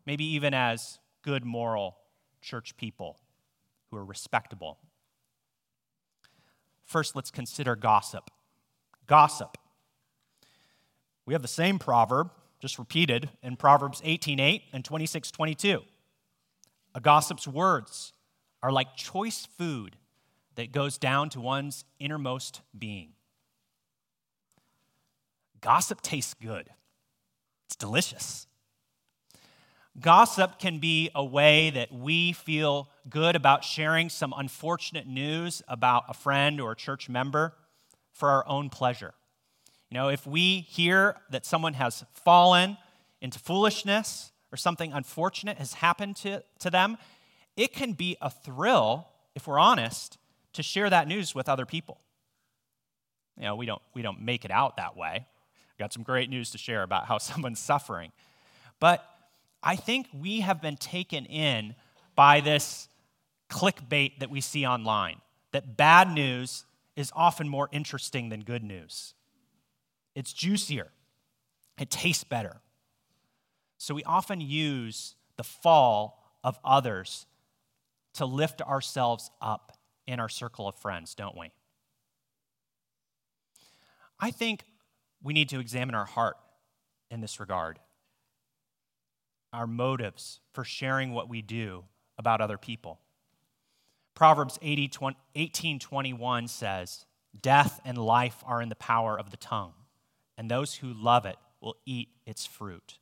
Maybe 0.06 0.24
even 0.24 0.54
as 0.54 0.98
good 1.22 1.44
moral 1.44 1.98
church 2.40 2.76
people 2.76 3.18
who 3.90 3.96
are 3.96 4.04
respectable. 4.04 4.78
First, 6.84 7.14
let's 7.14 7.30
consider 7.30 7.76
gossip. 7.76 8.30
Gossip. 9.06 9.58
We 11.26 11.34
have 11.34 11.42
the 11.42 11.48
same 11.48 11.78
proverb, 11.78 12.30
just 12.60 12.78
repeated 12.78 13.30
in 13.42 13.56
Proverbs 13.56 14.00
18:8 14.04 14.64
and 14.72 14.84
26:22. 14.84 15.84
A 16.94 17.00
gossip's 17.00 17.46
words 17.46 18.12
are 18.62 18.72
like 18.72 18.96
choice 18.96 19.46
food 19.46 19.96
that 20.56 20.72
goes 20.72 20.98
down 20.98 21.30
to 21.30 21.40
one's 21.40 21.84
innermost 22.00 22.62
being. 22.76 23.14
Gossip 25.60 26.00
tastes 26.00 26.34
good. 26.34 26.70
It's 27.66 27.76
delicious. 27.76 28.46
Gossip 30.00 30.58
can 30.58 30.78
be 30.78 31.10
a 31.14 31.24
way 31.24 31.70
that 31.70 31.92
we 31.92 32.32
feel 32.32 32.88
good 33.08 33.34
about 33.34 33.64
sharing 33.64 34.08
some 34.08 34.32
unfortunate 34.36 35.06
news 35.06 35.62
about 35.66 36.04
a 36.08 36.14
friend 36.14 36.60
or 36.60 36.72
a 36.72 36.76
church 36.76 37.08
member 37.08 37.56
for 38.12 38.30
our 38.30 38.46
own 38.46 38.70
pleasure. 38.70 39.14
You 39.90 39.94
know, 39.94 40.08
if 40.08 40.26
we 40.26 40.60
hear 40.60 41.16
that 41.30 41.46
someone 41.46 41.74
has 41.74 42.04
fallen 42.12 42.76
into 43.20 43.38
foolishness 43.38 44.32
or 44.52 44.56
something 44.56 44.92
unfortunate 44.92 45.58
has 45.58 45.74
happened 45.74 46.16
to, 46.16 46.42
to 46.60 46.70
them, 46.70 46.98
it 47.56 47.72
can 47.72 47.92
be 47.92 48.16
a 48.20 48.30
thrill, 48.30 49.08
if 49.34 49.46
we're 49.46 49.58
honest, 49.58 50.18
to 50.52 50.62
share 50.62 50.90
that 50.90 51.08
news 51.08 51.34
with 51.34 51.48
other 51.48 51.66
people. 51.66 52.00
You 53.36 53.44
know, 53.44 53.56
we 53.56 53.66
don't, 53.66 53.82
we 53.94 54.02
don't 54.02 54.20
make 54.20 54.44
it 54.44 54.50
out 54.50 54.76
that 54.76 54.96
way. 54.96 55.26
We've 55.72 55.78
got 55.78 55.92
some 55.92 56.02
great 56.02 56.28
news 56.28 56.50
to 56.50 56.58
share 56.58 56.82
about 56.82 57.06
how 57.06 57.18
someone's 57.18 57.60
suffering. 57.60 58.12
But 58.80 59.04
I 59.62 59.76
think 59.76 60.08
we 60.12 60.40
have 60.40 60.60
been 60.60 60.76
taken 60.76 61.24
in 61.24 61.74
by 62.14 62.40
this 62.40 62.88
clickbait 63.48 64.18
that 64.18 64.30
we 64.30 64.40
see 64.40 64.66
online 64.66 65.20
that 65.52 65.76
bad 65.76 66.10
news 66.10 66.64
is 66.94 67.10
often 67.14 67.48
more 67.48 67.68
interesting 67.72 68.28
than 68.28 68.40
good 68.40 68.62
news. 68.62 69.14
It's 70.18 70.32
juicier, 70.32 70.88
it 71.78 71.90
tastes 71.90 72.24
better. 72.24 72.60
So 73.76 73.94
we 73.94 74.02
often 74.02 74.40
use 74.40 75.14
the 75.36 75.44
fall 75.44 76.34
of 76.42 76.58
others 76.64 77.26
to 78.14 78.26
lift 78.26 78.60
ourselves 78.60 79.30
up 79.40 79.78
in 80.08 80.18
our 80.18 80.28
circle 80.28 80.66
of 80.66 80.74
friends, 80.74 81.14
don't 81.14 81.38
we? 81.38 81.52
I 84.18 84.32
think 84.32 84.64
we 85.22 85.34
need 85.34 85.50
to 85.50 85.60
examine 85.60 85.94
our 85.94 86.04
heart 86.04 86.36
in 87.12 87.20
this 87.20 87.38
regard, 87.38 87.78
our 89.52 89.68
motives 89.68 90.40
for 90.52 90.64
sharing 90.64 91.12
what 91.12 91.28
we 91.28 91.42
do 91.42 91.84
about 92.18 92.40
other 92.40 92.58
people. 92.58 92.98
Proverbs 94.16 94.58
80, 94.62 94.90
18 95.36 95.78
21 95.78 96.48
says, 96.48 97.06
Death 97.40 97.80
and 97.84 97.96
life 97.96 98.42
are 98.44 98.60
in 98.60 98.68
the 98.68 98.74
power 98.74 99.16
of 99.16 99.30
the 99.30 99.36
tongue, 99.36 99.74
and 100.38 100.48
those 100.48 100.76
who 100.76 100.94
love 100.94 101.26
it 101.26 101.36
will 101.60 101.76
eat 101.84 102.08
its 102.24 102.46
fruit. 102.46 102.98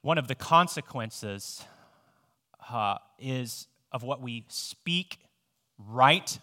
One 0.00 0.18
of 0.18 0.28
the 0.28 0.36
consequences 0.36 1.64
uh, 2.70 2.98
is 3.18 3.66
of 3.90 4.04
what 4.04 4.22
we 4.22 4.44
speak, 4.48 5.18
write, 5.76 6.38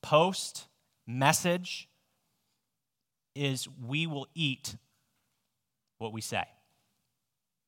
post, 0.00 0.66
message, 1.06 1.88
is 3.34 3.68
we 3.86 4.06
will 4.06 4.26
eat 4.34 4.76
what 5.98 6.12
we 6.12 6.22
say. 6.22 6.44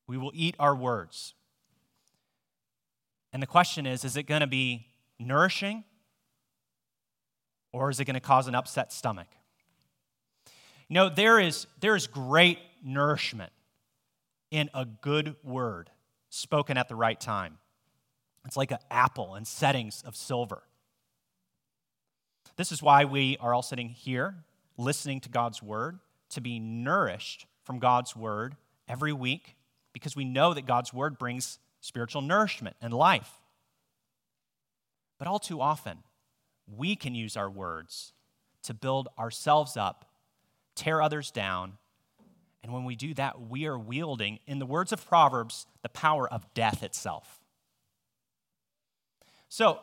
We 0.07 0.17
will 0.17 0.31
eat 0.33 0.55
our 0.59 0.75
words. 0.75 1.35
And 3.31 3.41
the 3.41 3.47
question 3.47 3.85
is 3.85 4.03
is 4.03 4.17
it 4.17 4.23
going 4.23 4.41
to 4.41 4.47
be 4.47 4.87
nourishing 5.19 5.83
or 7.71 7.91
is 7.91 7.99
it 7.99 8.05
going 8.05 8.15
to 8.15 8.19
cause 8.19 8.47
an 8.47 8.55
upset 8.55 8.91
stomach? 8.91 9.27
Know, 10.91 11.07
there 11.07 11.39
is, 11.39 11.67
there 11.79 11.95
is 11.95 12.05
great 12.05 12.59
nourishment 12.83 13.53
in 14.51 14.69
a 14.73 14.83
good 14.83 15.37
word 15.41 15.89
spoken 16.29 16.77
at 16.77 16.89
the 16.89 16.95
right 16.95 17.17
time. 17.17 17.59
It's 18.45 18.57
like 18.57 18.71
an 18.71 18.79
apple 18.91 19.35
in 19.35 19.45
settings 19.45 20.03
of 20.05 20.17
silver. 20.17 20.63
This 22.57 22.73
is 22.73 22.83
why 22.83 23.05
we 23.05 23.37
are 23.39 23.53
all 23.53 23.61
sitting 23.61 23.87
here 23.87 24.35
listening 24.77 25.21
to 25.21 25.29
God's 25.29 25.63
word, 25.63 25.99
to 26.31 26.41
be 26.41 26.59
nourished 26.59 27.45
from 27.63 27.79
God's 27.79 28.13
word 28.13 28.57
every 28.89 29.13
week, 29.13 29.55
because 29.93 30.17
we 30.17 30.25
know 30.25 30.53
that 30.53 30.65
God's 30.65 30.93
word 30.93 31.17
brings 31.17 31.57
spiritual 31.79 32.21
nourishment 32.21 32.75
and 32.81 32.93
life. 32.93 33.31
But 35.17 35.29
all 35.29 35.39
too 35.39 35.61
often, 35.61 35.99
we 36.67 36.97
can 36.97 37.15
use 37.15 37.37
our 37.37 37.49
words 37.49 38.11
to 38.63 38.73
build 38.73 39.07
ourselves 39.17 39.77
up, 39.77 40.10
tear 40.75 41.01
others 41.01 41.31
down, 41.31 41.77
and 42.63 42.71
when 42.71 42.85
we 42.85 42.95
do 42.95 43.13
that, 43.15 43.41
we 43.49 43.65
are 43.65 43.77
wielding, 43.77 44.39
in 44.45 44.59
the 44.59 44.65
words 44.65 44.91
of 44.91 45.05
Proverbs, 45.07 45.65
the 45.81 45.89
power 45.89 46.31
of 46.31 46.53
death 46.53 46.83
itself. 46.83 47.39
So, 49.49 49.79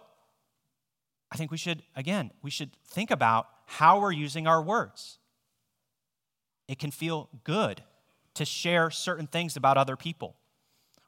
I 1.30 1.36
think 1.36 1.50
we 1.50 1.58
should, 1.58 1.82
again, 1.94 2.30
we 2.42 2.50
should 2.50 2.70
think 2.86 3.10
about 3.10 3.48
how 3.66 4.00
we're 4.00 4.12
using 4.12 4.46
our 4.46 4.62
words. 4.62 5.18
It 6.68 6.78
can 6.78 6.90
feel 6.90 7.28
good 7.44 7.82
to 8.34 8.44
share 8.44 8.90
certain 8.90 9.26
things 9.26 9.56
about 9.56 9.76
other 9.76 9.96
people, 9.96 10.36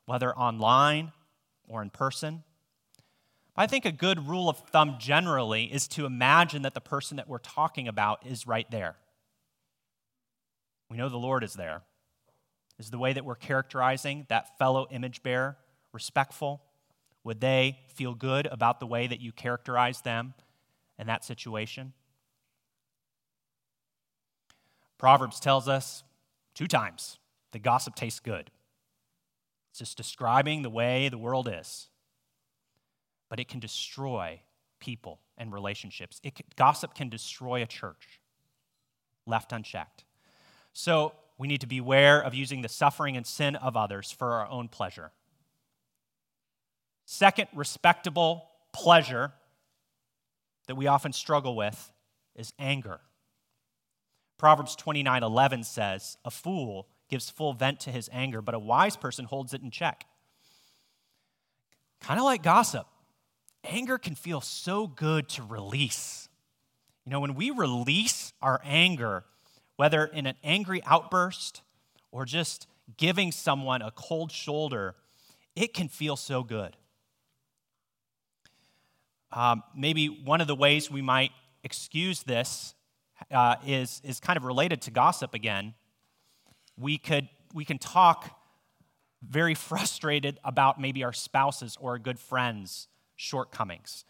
whether 0.04 0.36
online 0.36 1.12
or 1.68 1.80
in 1.80 1.90
person. 1.90 2.42
I 3.56 3.66
think 3.66 3.84
a 3.84 3.92
good 3.92 4.26
rule 4.26 4.48
of 4.48 4.58
thumb 4.58 4.96
generally 4.98 5.64
is 5.64 5.86
to 5.88 6.06
imagine 6.06 6.62
that 6.62 6.74
the 6.74 6.80
person 6.80 7.16
that 7.16 7.28
we're 7.28 7.38
talking 7.38 7.88
about 7.88 8.26
is 8.26 8.46
right 8.46 8.70
there. 8.70 8.96
We 10.90 10.96
know 10.96 11.08
the 11.08 11.16
Lord 11.16 11.44
is 11.44 11.54
there. 11.54 11.82
Is 12.78 12.90
the 12.90 12.98
way 12.98 13.12
that 13.12 13.24
we're 13.24 13.36
characterizing 13.36 14.26
that 14.28 14.58
fellow 14.58 14.86
image 14.90 15.22
bearer 15.22 15.56
respectful? 15.92 16.62
Would 17.24 17.40
they 17.40 17.78
feel 17.94 18.14
good 18.14 18.46
about 18.46 18.80
the 18.80 18.86
way 18.86 19.06
that 19.06 19.20
you 19.20 19.32
characterize 19.32 20.00
them 20.00 20.34
in 20.98 21.06
that 21.06 21.24
situation? 21.24 21.92
Proverbs 24.98 25.40
tells 25.40 25.68
us 25.68 26.02
two 26.54 26.66
times 26.66 27.18
that 27.52 27.62
gossip 27.62 27.94
tastes 27.94 28.20
good. 28.20 28.50
It's 29.70 29.78
just 29.78 29.96
describing 29.96 30.62
the 30.62 30.70
way 30.70 31.08
the 31.08 31.18
world 31.18 31.48
is. 31.50 31.88
But 33.28 33.38
it 33.38 33.48
can 33.48 33.60
destroy 33.60 34.40
people 34.80 35.20
and 35.38 35.52
relationships. 35.52 36.20
It 36.24 36.40
gossip 36.56 36.94
can 36.94 37.08
destroy 37.08 37.62
a 37.62 37.66
church 37.66 38.20
left 39.26 39.52
unchecked. 39.52 40.04
So 40.72 41.12
we 41.38 41.48
need 41.48 41.60
to 41.62 41.66
beware 41.66 42.20
of 42.20 42.34
using 42.34 42.62
the 42.62 42.68
suffering 42.68 43.16
and 43.16 43.26
sin 43.26 43.56
of 43.56 43.76
others 43.76 44.12
for 44.12 44.32
our 44.34 44.48
own 44.48 44.68
pleasure. 44.68 45.10
Second, 47.06 47.48
respectable 47.54 48.46
pleasure 48.72 49.32
that 50.66 50.76
we 50.76 50.86
often 50.86 51.12
struggle 51.12 51.56
with 51.56 51.90
is 52.36 52.52
anger. 52.58 53.00
Proverbs 54.38 54.76
29 54.76 55.22
11 55.22 55.64
says, 55.64 56.16
A 56.24 56.30
fool 56.30 56.88
gives 57.08 57.28
full 57.28 57.52
vent 57.52 57.80
to 57.80 57.90
his 57.90 58.08
anger, 58.12 58.40
but 58.40 58.54
a 58.54 58.58
wise 58.58 58.96
person 58.96 59.24
holds 59.24 59.52
it 59.52 59.62
in 59.62 59.70
check. 59.70 60.06
Kind 62.00 62.18
of 62.18 62.24
like 62.24 62.42
gossip. 62.42 62.86
Anger 63.64 63.98
can 63.98 64.14
feel 64.14 64.40
so 64.40 64.86
good 64.86 65.28
to 65.30 65.42
release. 65.42 66.28
You 67.04 67.10
know, 67.10 67.20
when 67.20 67.34
we 67.34 67.50
release 67.50 68.32
our 68.40 68.60
anger, 68.64 69.24
whether 69.80 70.04
in 70.04 70.26
an 70.26 70.34
angry 70.44 70.82
outburst 70.84 71.62
or 72.12 72.26
just 72.26 72.66
giving 72.98 73.32
someone 73.32 73.80
a 73.80 73.90
cold 73.90 74.30
shoulder, 74.30 74.94
it 75.56 75.72
can 75.72 75.88
feel 75.88 76.16
so 76.16 76.42
good. 76.42 76.76
Um, 79.32 79.62
maybe 79.74 80.08
one 80.08 80.42
of 80.42 80.48
the 80.48 80.54
ways 80.54 80.90
we 80.90 81.00
might 81.00 81.30
excuse 81.64 82.24
this 82.24 82.74
uh, 83.30 83.56
is, 83.66 84.02
is 84.04 84.20
kind 84.20 84.36
of 84.36 84.44
related 84.44 84.82
to 84.82 84.90
gossip 84.90 85.32
again. 85.32 85.72
We, 86.76 86.98
could, 86.98 87.30
we 87.54 87.64
can 87.64 87.78
talk 87.78 88.38
very 89.26 89.54
frustrated 89.70 90.38
about 90.44 90.78
maybe 90.78 91.04
our 91.04 91.14
spouses 91.14 91.78
or 91.80 91.94
a 91.94 91.98
good 91.98 92.18
friend's 92.18 92.86
shortcomings. 93.16 94.04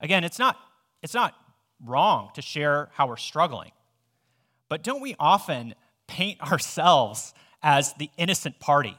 Again, 0.00 0.22
it's 0.22 0.38
not, 0.38 0.58
it's 1.02 1.14
not 1.14 1.34
wrong 1.82 2.28
to 2.34 2.42
share 2.42 2.90
how 2.92 3.06
we're 3.06 3.16
struggling, 3.16 3.70
but 4.68 4.82
don't 4.82 5.00
we 5.00 5.14
often 5.18 5.74
paint 6.06 6.40
ourselves 6.40 7.34
as 7.62 7.94
the 7.94 8.10
innocent 8.16 8.60
party 8.60 8.98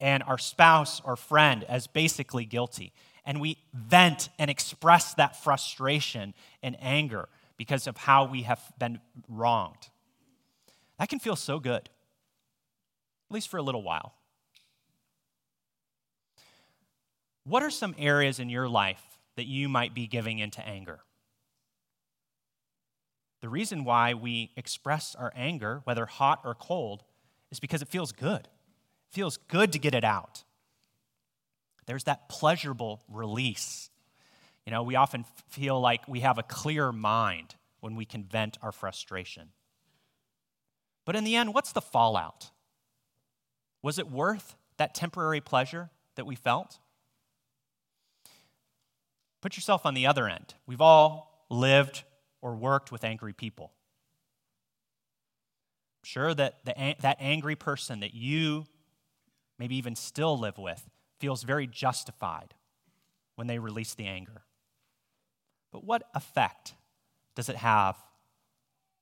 and 0.00 0.22
our 0.22 0.38
spouse 0.38 1.00
or 1.04 1.16
friend 1.16 1.64
as 1.64 1.86
basically 1.86 2.44
guilty? 2.44 2.92
And 3.24 3.40
we 3.40 3.58
vent 3.74 4.28
and 4.38 4.50
express 4.50 5.14
that 5.14 5.36
frustration 5.42 6.34
and 6.62 6.76
anger 6.80 7.28
because 7.56 7.86
of 7.86 7.96
how 7.96 8.24
we 8.24 8.42
have 8.42 8.60
been 8.78 9.00
wronged. 9.28 9.90
That 10.98 11.08
can 11.08 11.18
feel 11.18 11.36
so 11.36 11.60
good, 11.60 11.82
at 11.82 11.90
least 13.30 13.48
for 13.48 13.58
a 13.58 13.62
little 13.62 13.82
while. 13.82 14.14
What 17.44 17.62
are 17.62 17.70
some 17.70 17.94
areas 17.98 18.40
in 18.40 18.50
your 18.50 18.68
life 18.68 19.02
that 19.36 19.46
you 19.46 19.68
might 19.68 19.94
be 19.94 20.06
giving 20.06 20.38
into 20.38 20.66
anger? 20.66 21.00
The 23.40 23.48
reason 23.48 23.84
why 23.84 24.14
we 24.14 24.50
express 24.56 25.14
our 25.14 25.32
anger, 25.36 25.82
whether 25.84 26.06
hot 26.06 26.40
or 26.44 26.54
cold, 26.54 27.04
is 27.50 27.60
because 27.60 27.82
it 27.82 27.88
feels 27.88 28.12
good. 28.12 28.40
It 28.40 29.12
feels 29.14 29.36
good 29.48 29.72
to 29.72 29.78
get 29.78 29.94
it 29.94 30.04
out. 30.04 30.44
There's 31.86 32.04
that 32.04 32.28
pleasurable 32.28 33.02
release. 33.08 33.90
You 34.66 34.72
know, 34.72 34.82
we 34.82 34.96
often 34.96 35.24
feel 35.48 35.80
like 35.80 36.06
we 36.06 36.20
have 36.20 36.36
a 36.36 36.42
clear 36.42 36.92
mind 36.92 37.54
when 37.80 37.96
we 37.96 38.04
can 38.04 38.24
vent 38.24 38.58
our 38.60 38.72
frustration. 38.72 39.50
But 41.06 41.16
in 41.16 41.24
the 41.24 41.36
end, 41.36 41.54
what's 41.54 41.72
the 41.72 41.80
fallout? 41.80 42.50
Was 43.82 43.98
it 43.98 44.10
worth 44.10 44.56
that 44.76 44.94
temporary 44.94 45.40
pleasure 45.40 45.88
that 46.16 46.26
we 46.26 46.34
felt? 46.34 46.78
Put 49.40 49.56
yourself 49.56 49.86
on 49.86 49.94
the 49.94 50.06
other 50.06 50.28
end. 50.28 50.54
We've 50.66 50.80
all 50.80 51.46
lived 51.48 52.02
or 52.40 52.54
worked 52.54 52.92
with 52.92 53.04
angry 53.04 53.32
people. 53.32 53.72
I'm 56.00 56.06
sure 56.06 56.34
that 56.34 56.64
the, 56.64 56.94
that 57.00 57.16
angry 57.20 57.56
person 57.56 58.00
that 58.00 58.14
you 58.14 58.66
maybe 59.58 59.76
even 59.76 59.96
still 59.96 60.38
live 60.38 60.58
with 60.58 60.88
feels 61.18 61.42
very 61.42 61.66
justified 61.66 62.54
when 63.34 63.46
they 63.46 63.58
release 63.58 63.94
the 63.94 64.06
anger. 64.06 64.42
But 65.72 65.84
what 65.84 66.04
effect 66.14 66.74
does 67.34 67.48
it 67.48 67.56
have 67.56 67.96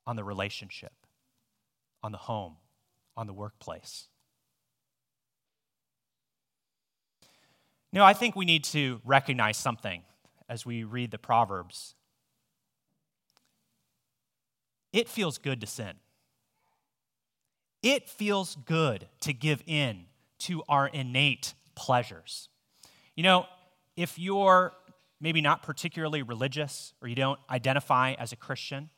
on 0.06 0.16
the 0.16 0.24
relationship, 0.24 0.92
on 2.02 2.12
the 2.12 2.18
home, 2.18 2.56
on 3.16 3.26
the 3.26 3.32
workplace? 3.32 4.08
You 7.92 8.00
know, 8.00 8.04
I 8.04 8.14
think 8.14 8.36
we 8.36 8.44
need 8.44 8.64
to 8.64 9.00
recognize 9.04 9.56
something 9.56 10.02
as 10.48 10.66
we 10.66 10.84
read 10.84 11.10
the 11.10 11.18
Proverbs. 11.18 11.94
It 14.96 15.10
feels 15.10 15.36
good 15.36 15.60
to 15.60 15.66
sin. 15.66 15.92
It 17.82 18.08
feels 18.08 18.56
good 18.64 19.06
to 19.20 19.34
give 19.34 19.62
in 19.66 20.06
to 20.38 20.62
our 20.70 20.86
innate 20.86 21.52
pleasures. 21.74 22.48
You 23.14 23.22
know, 23.22 23.44
if 23.94 24.18
you're 24.18 24.72
maybe 25.20 25.42
not 25.42 25.62
particularly 25.62 26.22
religious 26.22 26.94
or 27.02 27.08
you 27.08 27.14
don't 27.14 27.38
identify 27.50 28.14
as 28.14 28.32
a 28.32 28.36
Christian, 28.36 28.88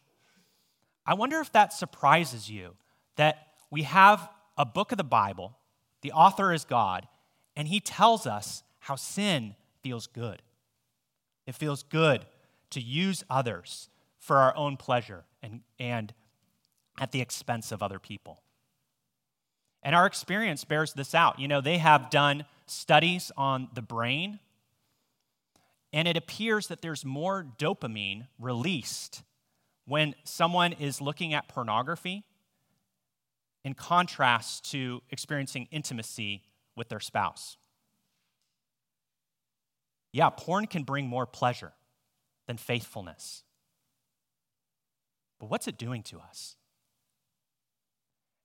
I 1.04 1.14
wonder 1.14 1.40
if 1.40 1.50
that 1.50 1.72
surprises 1.72 2.48
you 2.48 2.76
that 3.16 3.48
we 3.68 3.82
have 3.82 4.28
a 4.56 4.64
book 4.64 4.92
of 4.92 4.98
the 4.98 5.04
Bible, 5.04 5.58
the 6.02 6.12
author 6.12 6.52
is 6.52 6.64
God, 6.64 7.08
and 7.56 7.66
he 7.66 7.80
tells 7.80 8.24
us 8.24 8.62
how 8.78 8.94
sin 8.94 9.56
feels 9.82 10.06
good. 10.06 10.42
It 11.44 11.56
feels 11.56 11.82
good 11.82 12.24
to 12.70 12.80
use 12.80 13.24
others 13.28 13.88
for 14.20 14.36
our 14.36 14.54
own 14.56 14.76
pleasure 14.76 15.24
and, 15.42 15.60
and 15.78 16.12
at 17.00 17.12
the 17.12 17.20
expense 17.20 17.72
of 17.72 17.82
other 17.82 17.98
people. 17.98 18.42
And 19.82 19.94
our 19.94 20.06
experience 20.06 20.64
bears 20.64 20.92
this 20.92 21.14
out. 21.14 21.38
You 21.38 21.48
know, 21.48 21.60
they 21.60 21.78
have 21.78 22.10
done 22.10 22.44
studies 22.66 23.30
on 23.36 23.68
the 23.74 23.82
brain, 23.82 24.40
and 25.92 26.08
it 26.08 26.16
appears 26.16 26.66
that 26.66 26.82
there's 26.82 27.04
more 27.04 27.46
dopamine 27.58 28.26
released 28.38 29.22
when 29.86 30.14
someone 30.24 30.72
is 30.74 31.00
looking 31.00 31.32
at 31.32 31.48
pornography 31.48 32.24
in 33.64 33.74
contrast 33.74 34.70
to 34.72 35.02
experiencing 35.10 35.68
intimacy 35.70 36.42
with 36.76 36.88
their 36.88 37.00
spouse. 37.00 37.56
Yeah, 40.12 40.30
porn 40.30 40.66
can 40.66 40.82
bring 40.82 41.06
more 41.06 41.26
pleasure 41.26 41.72
than 42.46 42.56
faithfulness. 42.56 43.44
But 45.38 45.50
what's 45.50 45.68
it 45.68 45.78
doing 45.78 46.02
to 46.04 46.18
us? 46.18 46.56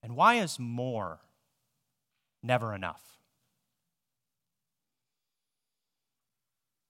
And 0.02 0.16
why 0.16 0.36
is 0.36 0.60
more 0.60 1.20
never 2.42 2.74
enough? 2.74 3.02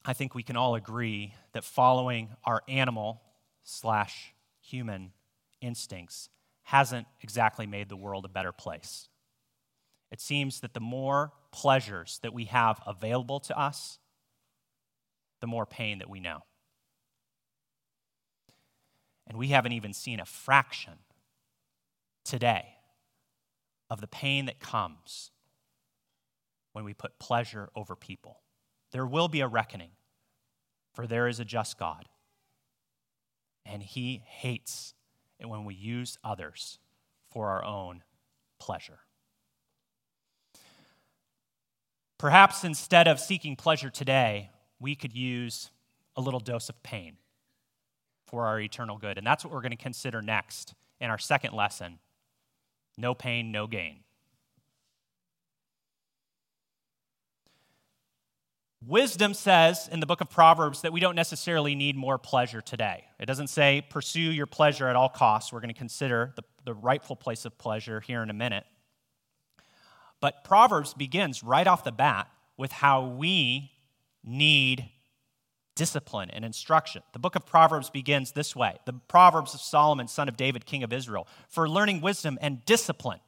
I 0.05 0.13
think 0.13 0.35
we 0.35 0.43
can 0.43 0.57
all 0.57 0.75
agree 0.75 1.33
that 1.53 1.63
following 1.63 2.29
our 2.43 2.61
animal 2.67 3.21
slash 3.63 4.33
human 4.59 5.13
instincts 5.61 6.29
hasn't 6.63 7.07
exactly 7.21 7.65
made 7.65 7.87
the 7.87 7.95
world 7.95 8.25
a 8.25 8.29
better 8.29 8.51
place. 8.51 9.07
It 10.11 10.19
seems 10.19 10.59
that 10.59 10.73
the 10.73 10.79
more 10.79 11.31
pleasures 11.51 12.19
that 12.21 12.33
we 12.33 12.45
have 12.45 12.81
available 12.85 13.39
to 13.41 13.57
us, 13.57 13.99
the 15.39 15.47
more 15.47 15.65
pain 15.65 15.99
that 15.99 16.09
we 16.09 16.19
know. 16.19 16.43
And 19.27 19.37
we 19.37 19.49
haven't 19.49 19.71
even 19.71 19.93
seen 19.93 20.19
a 20.19 20.25
fraction 20.25 20.99
today 22.23 22.75
of 23.89 24.01
the 24.01 24.07
pain 24.07 24.45
that 24.45 24.59
comes 24.59 25.31
when 26.73 26.83
we 26.83 26.93
put 26.93 27.19
pleasure 27.19 27.69
over 27.75 27.95
people. 27.95 28.41
There 28.91 29.05
will 29.05 29.27
be 29.27 29.41
a 29.41 29.47
reckoning, 29.47 29.91
for 30.93 31.07
there 31.07 31.27
is 31.27 31.39
a 31.39 31.45
just 31.45 31.77
God, 31.77 32.09
and 33.65 33.81
He 33.81 34.23
hates 34.25 34.93
it 35.39 35.47
when 35.47 35.65
we 35.65 35.73
use 35.73 36.17
others 36.23 36.79
for 37.29 37.49
our 37.49 37.63
own 37.63 38.03
pleasure. 38.59 38.99
Perhaps 42.17 42.63
instead 42.63 43.07
of 43.07 43.19
seeking 43.19 43.55
pleasure 43.55 43.89
today, 43.89 44.49
we 44.79 44.95
could 44.95 45.13
use 45.13 45.71
a 46.15 46.21
little 46.21 46.39
dose 46.39 46.69
of 46.69 46.81
pain 46.83 47.17
for 48.33 48.47
our 48.47 48.59
eternal 48.59 48.97
good. 48.97 49.19
And 49.19 49.27
that's 49.27 49.45
what 49.45 49.53
we're 49.53 49.61
going 49.61 49.73
to 49.73 49.77
consider 49.77 50.19
next 50.19 50.73
in 50.99 51.11
our 51.11 51.19
second 51.19 51.53
lesson 51.53 51.99
no 52.97 53.13
pain, 53.13 53.51
no 53.51 53.67
gain. 53.67 53.97
Wisdom 58.83 59.35
says 59.35 59.87
in 59.91 59.99
the 59.99 60.07
book 60.07 60.19
of 60.19 60.31
Proverbs 60.31 60.81
that 60.81 60.91
we 60.91 60.99
don't 60.99 61.15
necessarily 61.15 61.75
need 61.75 61.95
more 61.95 62.17
pleasure 62.17 62.59
today. 62.59 63.03
It 63.19 63.27
doesn't 63.27 63.47
say 63.47 63.85
pursue 63.87 64.19
your 64.19 64.47
pleasure 64.47 64.87
at 64.87 64.95
all 64.95 65.09
costs. 65.09 65.53
We're 65.53 65.59
going 65.59 65.73
to 65.73 65.77
consider 65.77 66.33
the, 66.35 66.43
the 66.65 66.73
rightful 66.73 67.15
place 67.15 67.45
of 67.45 67.55
pleasure 67.59 67.99
here 67.99 68.23
in 68.23 68.31
a 68.31 68.33
minute. 68.33 68.65
But 70.21 70.43
Proverbs 70.43 70.95
begins 70.95 71.43
right 71.43 71.67
off 71.67 71.83
the 71.83 71.91
bat 71.91 72.29
with 72.57 72.71
how 72.71 73.05
we 73.05 73.73
need 74.23 74.89
discipline 75.75 76.29
and 76.29 76.45
instruction. 76.45 77.01
The 77.13 77.19
book 77.19 77.35
of 77.35 77.45
Proverbs 77.45 77.89
begins 77.89 78.31
this 78.31 78.55
way 78.55 78.77
The 78.85 78.93
Proverbs 78.93 79.53
of 79.53 79.61
Solomon, 79.61 80.07
son 80.07 80.27
of 80.27 80.37
David, 80.37 80.65
king 80.65 80.83
of 80.83 80.93
Israel, 80.93 81.27
for 81.49 81.67
learning 81.67 82.01
wisdom 82.01 82.37
and 82.41 82.63
discipline. 82.65 83.19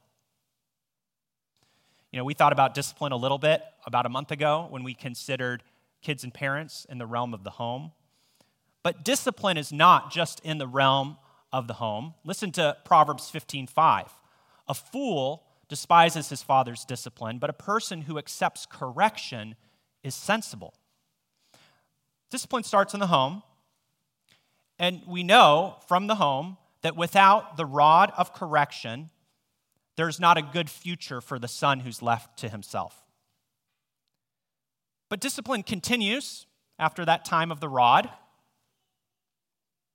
You 2.12 2.18
know, 2.18 2.24
we 2.24 2.34
thought 2.34 2.52
about 2.52 2.74
discipline 2.74 3.12
a 3.12 3.16
little 3.16 3.38
bit 3.38 3.62
about 3.84 4.06
a 4.06 4.08
month 4.08 4.30
ago 4.30 4.66
when 4.70 4.84
we 4.84 4.94
considered 4.94 5.62
kids 6.02 6.24
and 6.24 6.32
parents 6.32 6.86
in 6.88 6.98
the 6.98 7.06
realm 7.06 7.34
of 7.34 7.44
the 7.44 7.50
home. 7.50 7.92
But 8.82 9.04
discipline 9.04 9.56
is 9.56 9.72
not 9.72 10.12
just 10.12 10.40
in 10.44 10.58
the 10.58 10.68
realm 10.68 11.18
of 11.52 11.66
the 11.66 11.74
home. 11.74 12.14
Listen 12.24 12.52
to 12.52 12.76
Proverbs 12.84 13.28
15:5. 13.30 14.10
A 14.68 14.74
fool 14.74 15.44
despises 15.68 16.28
his 16.28 16.42
father's 16.42 16.84
discipline, 16.84 17.38
but 17.38 17.50
a 17.50 17.54
person 17.54 18.02
who 18.02 18.18
accepts 18.18 18.66
correction 18.66 19.56
is 20.02 20.14
sensible. 20.14 20.74
Discipline 22.30 22.62
starts 22.62 22.94
in 22.94 23.00
the 23.00 23.06
home. 23.06 23.42
And 24.78 25.02
we 25.06 25.22
know 25.22 25.76
from 25.86 26.06
the 26.06 26.16
home 26.16 26.58
that 26.82 26.96
without 26.96 27.56
the 27.56 27.64
rod 27.64 28.12
of 28.16 28.34
correction, 28.34 29.10
there's 29.96 30.20
not 30.20 30.36
a 30.36 30.42
good 30.42 30.68
future 30.68 31.20
for 31.20 31.38
the 31.38 31.48
son 31.48 31.80
who's 31.80 32.02
left 32.02 32.38
to 32.40 32.48
himself. 32.48 33.02
But 35.08 35.20
discipline 35.20 35.62
continues 35.62 36.46
after 36.78 37.04
that 37.04 37.24
time 37.24 37.50
of 37.50 37.60
the 37.60 37.68
rod. 37.68 38.10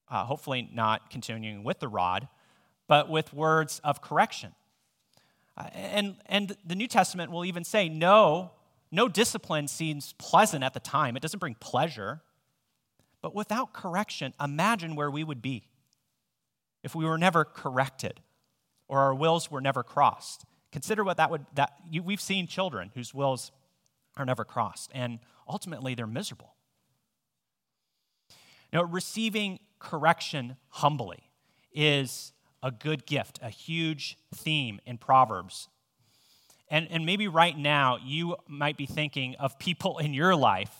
Uh, 0.10 0.26
hopefully, 0.26 0.70
not 0.74 1.10
continuing 1.10 1.64
with 1.64 1.80
the 1.80 1.88
rod, 1.88 2.28
but 2.88 3.10
with 3.10 3.34
words 3.34 3.80
of 3.84 4.02
correction. 4.02 4.54
Uh, 5.56 5.70
and, 5.74 6.16
and 6.26 6.58
the 6.66 6.76
New 6.76 6.88
Testament 6.88 7.32
will 7.32 7.46
even 7.46 7.64
say 7.64 7.88
no, 7.88 8.52
no 8.92 9.08
discipline 9.08 9.68
seems 9.68 10.14
pleasant 10.14 10.64
at 10.64 10.74
the 10.74 10.80
time. 10.80 11.16
It 11.16 11.22
doesn't 11.22 11.40
bring 11.40 11.56
pleasure. 11.56 12.22
But 13.22 13.36
without 13.36 13.74
correction, 13.74 14.34
imagine 14.42 14.96
where 14.96 15.10
we 15.10 15.24
would 15.24 15.42
be 15.42 15.68
if 16.84 16.96
we 16.96 17.06
were 17.06 17.18
never 17.18 17.46
corrected 17.46 18.20
or 18.88 19.00
our 19.00 19.14
wills 19.14 19.50
were 19.50 19.62
never 19.62 19.84
crossed. 19.84 20.46
Consider 20.72 21.04
what 21.04 21.18
that 21.18 21.32
would, 21.32 21.46
that 21.54 21.74
you, 21.90 22.04
we've 22.04 22.22
seen 22.22 22.48
children 22.48 22.92
whose 22.94 23.14
wills 23.14 23.52
are 24.18 24.26
never 24.26 24.44
crossed, 24.44 24.92
and 24.94 25.20
ultimately 25.48 25.96
they're 25.96 26.08
miserable. 26.08 26.56
Now, 28.74 28.84
receiving 28.84 29.60
correction 29.80 30.58
humbly 30.70 31.30
is 31.74 32.34
a 32.64 32.72
good 32.72 33.06
gift, 33.06 33.40
a 33.42 33.50
huge 33.50 34.18
theme 34.34 34.80
in 34.86 34.98
Proverbs. 34.98 35.70
And, 36.72 36.88
and 36.90 37.06
maybe 37.06 37.28
right 37.28 37.56
now 37.56 37.98
you 38.02 38.38
might 38.48 38.78
be 38.78 38.86
thinking 38.86 39.36
of 39.36 39.60
people 39.60 39.98
in 39.98 40.14
your 40.14 40.36
life 40.36 40.74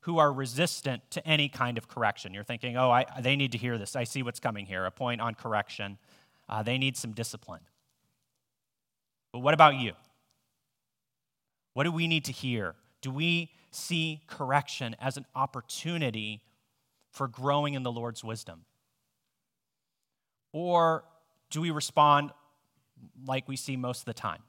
who 0.00 0.18
are 0.18 0.32
resistant 0.32 1.08
to 1.12 1.26
any 1.26 1.48
kind 1.48 1.78
of 1.78 1.86
correction. 1.86 2.34
You're 2.34 2.42
thinking, 2.42 2.76
oh, 2.76 2.90
I, 2.90 3.06
they 3.20 3.36
need 3.36 3.52
to 3.52 3.58
hear 3.58 3.78
this. 3.78 3.94
I 3.94 4.02
see 4.02 4.24
what's 4.24 4.40
coming 4.40 4.66
here, 4.66 4.84
a 4.84 4.90
point 4.90 5.20
on 5.20 5.36
correction. 5.36 5.96
Uh, 6.48 6.64
they 6.64 6.76
need 6.76 6.96
some 6.96 7.12
discipline. 7.12 7.60
But 9.32 9.38
what 9.38 9.54
about 9.54 9.76
you? 9.76 9.92
What 11.74 11.84
do 11.84 11.92
we 11.92 12.08
need 12.08 12.24
to 12.24 12.32
hear? 12.32 12.74
Do 13.00 13.12
we 13.12 13.52
see 13.70 14.22
correction 14.26 14.96
as 15.00 15.16
an 15.16 15.26
opportunity 15.36 16.42
for 17.12 17.28
growing 17.28 17.74
in 17.74 17.84
the 17.84 17.92
Lord's 17.92 18.24
wisdom? 18.24 18.64
Or 20.52 21.04
do 21.50 21.60
we 21.60 21.70
respond 21.70 22.32
like 23.24 23.46
we 23.46 23.54
see 23.54 23.76
most 23.76 24.00
of 24.00 24.06
the 24.06 24.14
time? 24.14 24.42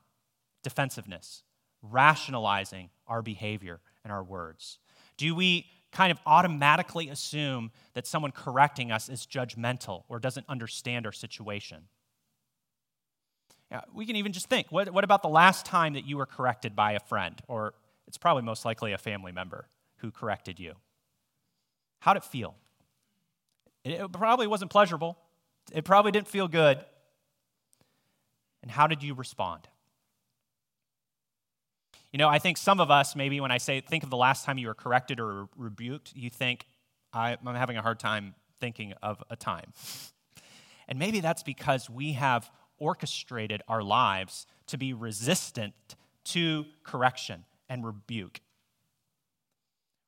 Defensiveness, 0.63 1.43
rationalizing 1.81 2.89
our 3.07 3.21
behavior 3.21 3.79
and 4.03 4.11
our 4.11 4.23
words. 4.23 4.79
Do 5.17 5.33
we 5.35 5.65
kind 5.91 6.11
of 6.11 6.19
automatically 6.25 7.09
assume 7.09 7.71
that 7.93 8.05
someone 8.05 8.31
correcting 8.31 8.91
us 8.91 9.09
is 9.09 9.25
judgmental 9.25 10.03
or 10.07 10.19
doesn't 10.19 10.45
understand 10.47 11.05
our 11.05 11.11
situation? 11.11 11.83
We 13.93 14.05
can 14.05 14.15
even 14.15 14.33
just 14.33 14.49
think 14.49 14.67
what, 14.71 14.91
what 14.91 15.03
about 15.03 15.21
the 15.21 15.29
last 15.29 15.65
time 15.65 15.93
that 15.93 16.05
you 16.05 16.17
were 16.17 16.25
corrected 16.25 16.75
by 16.75 16.93
a 16.93 16.99
friend? 16.99 17.39
Or 17.47 17.73
it's 18.07 18.17
probably 18.17 18.43
most 18.43 18.65
likely 18.65 18.93
a 18.93 18.97
family 18.97 19.31
member 19.31 19.67
who 19.97 20.11
corrected 20.11 20.59
you. 20.59 20.73
How'd 21.99 22.17
it 22.17 22.23
feel? 22.23 22.55
It 23.83 24.11
probably 24.11 24.47
wasn't 24.47 24.71
pleasurable. 24.71 25.17
It 25.71 25.85
probably 25.85 26.11
didn't 26.11 26.27
feel 26.27 26.47
good. 26.47 26.83
And 28.61 28.71
how 28.71 28.87
did 28.87 29.03
you 29.03 29.13
respond? 29.13 29.67
You 32.11 32.17
know, 32.17 32.27
I 32.27 32.39
think 32.39 32.57
some 32.57 32.79
of 32.79 32.89
us, 32.89 33.15
maybe 33.15 33.39
when 33.39 33.51
I 33.51 33.59
say 33.59 33.81
think 33.81 34.03
of 34.03 34.09
the 34.09 34.17
last 34.17 34.43
time 34.45 34.57
you 34.57 34.67
were 34.67 34.73
corrected 34.73 35.19
or 35.19 35.47
rebuked, 35.55 36.13
you 36.15 36.29
think, 36.29 36.65
I'm 37.13 37.37
having 37.45 37.77
a 37.77 37.81
hard 37.81 37.99
time 37.99 38.33
thinking 38.59 38.93
of 39.03 39.23
a 39.29 39.35
time. 39.35 39.73
And 40.87 40.97
maybe 40.97 41.19
that's 41.19 41.43
because 41.43 41.89
we 41.89 42.13
have 42.13 42.49
orchestrated 42.79 43.61
our 43.67 43.83
lives 43.83 44.47
to 44.67 44.77
be 44.77 44.93
resistant 44.93 45.73
to 46.25 46.65
correction 46.83 47.45
and 47.69 47.85
rebuke. 47.85 48.41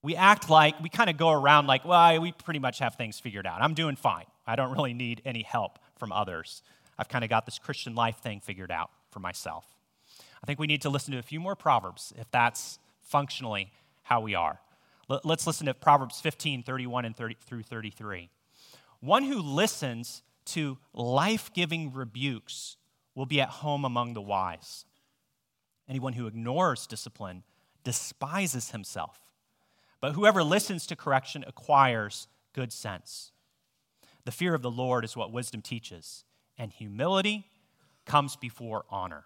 We 0.02 0.16
act 0.16 0.50
like, 0.50 0.82
we 0.82 0.90
kind 0.90 1.10
of 1.10 1.18
go 1.18 1.30
around 1.30 1.68
like, 1.68 1.86
well, 1.86 2.20
we 2.20 2.32
pretty 2.32 2.60
much 2.60 2.80
have 2.80 2.96
things 2.96 3.20
figured 3.20 3.46
out. 3.46 3.62
I'm 3.62 3.76
doing 3.76 3.96
fine. 3.96 4.26
I 4.48 4.56
don't 4.56 4.72
really 4.72 4.96
need 4.96 5.22
any 5.24 5.44
help 5.44 5.78
from 5.98 6.12
others. 6.12 6.64
I've 6.98 7.10
kind 7.10 7.24
of 7.24 7.30
got 7.30 7.46
this 7.46 7.60
Christian 7.60 7.94
life 7.94 8.18
thing 8.18 8.40
figured 8.40 8.72
out 8.72 8.90
for 9.12 9.20
myself. 9.20 9.66
I 10.44 10.48
think 10.48 10.60
we 10.60 10.68
need 10.68 10.82
to 10.82 10.90
listen 10.90 11.12
to 11.12 11.20
a 11.20 11.24
few 11.24 11.40
more 11.40 11.56
Proverbs 11.56 12.14
if 12.18 12.30
that's 12.32 12.80
functionally 13.02 13.72
how 14.04 14.22
we 14.22 14.36
are. 14.36 14.60
Let's 15.24 15.46
listen 15.46 15.66
to 15.66 15.74
Proverbs 15.74 16.22
15, 16.22 16.64
31 16.64 17.06
and 17.06 17.16
30 17.16 17.36
through 17.46 17.64
33. 17.64 18.30
One 19.02 19.24
who 19.24 19.42
listens 19.42 20.24
to 20.46 20.78
life 20.94 21.52
giving 21.54 21.92
rebukes 21.92 22.78
will 23.14 23.26
be 23.26 23.42
at 23.42 23.50
home 23.50 23.84
among 23.84 24.14
the 24.14 24.22
wise. 24.22 24.86
Anyone 25.90 26.14
who 26.14 26.28
ignores 26.28 26.88
discipline 26.88 27.44
despises 27.84 28.72
himself. 28.72 29.20
But 30.00 30.14
whoever 30.14 30.44
listens 30.44 30.88
to 30.88 30.96
correction 30.96 31.44
acquires 31.46 32.28
good 32.54 32.72
sense. 32.72 33.32
The 34.24 34.32
fear 34.32 34.54
of 34.54 34.62
the 34.62 34.72
Lord 34.72 35.04
is 35.04 35.18
what 35.18 35.32
wisdom 35.32 35.62
teaches, 35.62 36.24
and 36.58 36.72
humility 36.72 37.48
comes 38.06 38.36
before 38.36 38.86
honor. 38.90 39.26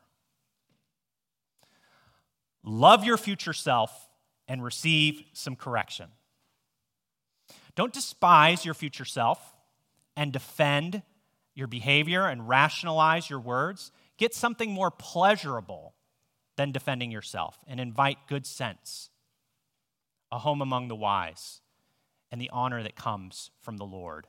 Love 2.65 3.05
your 3.05 3.17
future 3.17 3.53
self 3.53 4.09
and 4.47 4.63
receive 4.63 5.23
some 5.33 5.55
correction. 5.55 6.07
Don't 7.75 7.93
despise 7.93 8.65
your 8.65 8.73
future 8.73 9.05
self 9.05 9.53
and 10.17 10.33
defend 10.33 11.03
your 11.53 11.67
behavior 11.67 12.25
and 12.27 12.47
rationalize 12.47 13.29
your 13.29 13.39
words. 13.39 13.91
Get 14.17 14.33
something 14.33 14.71
more 14.71 14.89
pleasurable 14.89 15.93
than 16.57 16.71
defending 16.71 17.11
yourself 17.11 17.59
and 17.67 17.79
invite 17.79 18.17
good 18.27 18.45
sense, 18.45 19.09
a 20.31 20.39
home 20.39 20.61
among 20.61 20.87
the 20.87 20.95
wise, 20.95 21.61
and 22.31 22.41
the 22.41 22.49
honor 22.51 22.81
that 22.81 22.95
comes 22.95 23.51
from 23.61 23.77
the 23.77 23.85
Lord. 23.85 24.27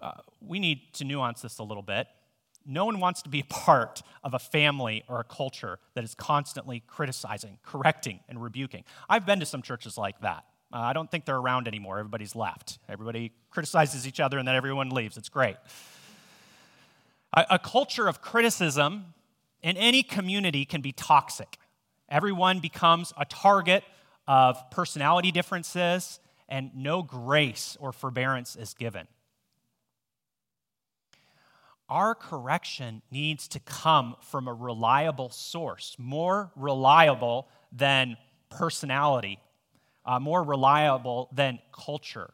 Uh, 0.00 0.12
we 0.40 0.60
need 0.60 0.92
to 0.94 1.04
nuance 1.04 1.42
this 1.42 1.58
a 1.58 1.64
little 1.64 1.82
bit. 1.82 2.06
No 2.68 2.84
one 2.84 3.00
wants 3.00 3.22
to 3.22 3.30
be 3.30 3.40
a 3.40 3.44
part 3.44 4.02
of 4.22 4.34
a 4.34 4.38
family 4.38 5.02
or 5.08 5.20
a 5.20 5.24
culture 5.24 5.78
that 5.94 6.04
is 6.04 6.14
constantly 6.14 6.82
criticizing, 6.86 7.58
correcting, 7.64 8.20
and 8.28 8.42
rebuking. 8.42 8.84
I've 9.08 9.24
been 9.24 9.40
to 9.40 9.46
some 9.46 9.62
churches 9.62 9.96
like 9.96 10.20
that. 10.20 10.44
Uh, 10.70 10.80
I 10.80 10.92
don't 10.92 11.10
think 11.10 11.24
they're 11.24 11.38
around 11.38 11.66
anymore. 11.66 11.98
Everybody's 11.98 12.36
left. 12.36 12.78
Everybody 12.86 13.32
criticizes 13.50 14.06
each 14.06 14.20
other 14.20 14.38
and 14.38 14.46
then 14.46 14.54
everyone 14.54 14.90
leaves. 14.90 15.16
It's 15.16 15.30
great. 15.30 15.56
A, 17.32 17.46
a 17.52 17.58
culture 17.58 18.06
of 18.06 18.20
criticism 18.20 19.14
in 19.62 19.78
any 19.78 20.02
community 20.02 20.66
can 20.66 20.82
be 20.82 20.92
toxic. 20.92 21.58
Everyone 22.10 22.60
becomes 22.60 23.14
a 23.16 23.24
target 23.24 23.82
of 24.26 24.70
personality 24.70 25.32
differences, 25.32 26.20
and 26.50 26.70
no 26.74 27.02
grace 27.02 27.78
or 27.80 27.92
forbearance 27.92 28.56
is 28.56 28.74
given. 28.74 29.08
Our 31.88 32.14
correction 32.14 33.02
needs 33.10 33.48
to 33.48 33.60
come 33.60 34.16
from 34.20 34.46
a 34.46 34.54
reliable 34.54 35.30
source, 35.30 35.96
more 35.98 36.50
reliable 36.54 37.48
than 37.72 38.16
personality 38.50 39.40
uh, 40.08 40.18
more 40.18 40.42
reliable 40.42 41.28
than 41.32 41.58
culture, 41.70 42.30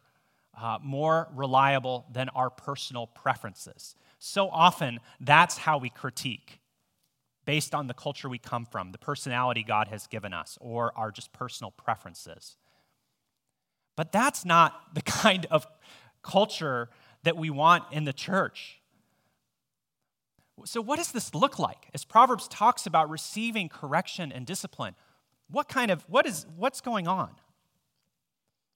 uh, 0.56 0.78
more 0.80 1.28
reliable 1.34 2.06
than 2.12 2.28
our 2.30 2.48
personal 2.48 3.08
preferences. 3.08 3.96
So 4.20 4.48
often, 4.48 5.00
that's 5.20 5.58
how 5.58 5.78
we 5.78 5.90
critique 5.90 6.60
based 7.44 7.74
on 7.74 7.88
the 7.88 7.94
culture 7.94 8.28
we 8.28 8.38
come 8.38 8.64
from, 8.64 8.92
the 8.92 8.98
personality 8.98 9.64
God 9.64 9.88
has 9.88 10.06
given 10.06 10.32
us, 10.32 10.56
or 10.60 10.96
our 10.96 11.10
just 11.10 11.32
personal 11.32 11.72
preferences. 11.72 12.56
But 13.96 14.12
that's 14.12 14.44
not 14.44 14.94
the 14.94 15.02
kind 15.02 15.46
of 15.50 15.66
culture 16.22 16.88
that 17.24 17.36
we 17.36 17.50
want 17.50 17.84
in 17.90 18.04
the 18.04 18.12
church. 18.12 18.78
So, 20.64 20.80
what 20.80 20.96
does 20.96 21.12
this 21.12 21.34
look 21.34 21.58
like? 21.58 21.88
As 21.92 22.04
Proverbs 22.04 22.48
talks 22.48 22.86
about 22.86 23.10
receiving 23.10 23.68
correction 23.68 24.30
and 24.32 24.46
discipline, 24.46 24.94
what 25.50 25.68
kind 25.68 25.90
of, 25.90 26.02
what 26.08 26.26
is, 26.26 26.46
what's 26.56 26.80
going 26.80 27.08
on? 27.08 27.30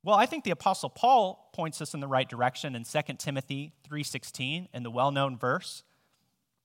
Well, 0.03 0.17
I 0.17 0.27
think 0.27 0.45
the 0.45 0.51
apostle 0.51 0.91
Paul 0.91 1.51
points 1.53 1.81
us 1.81 1.95
in 1.95 2.01
the 2.01 2.09
right 2.09 2.29
direction 2.29 2.75
in 2.75 2.85
2 2.85 3.19
Timothy 3.19 3.73
3:16 3.89 4.69
in 4.73 4.83
the 4.83 4.91
well-known 4.91 5.37
verse. 5.37 5.83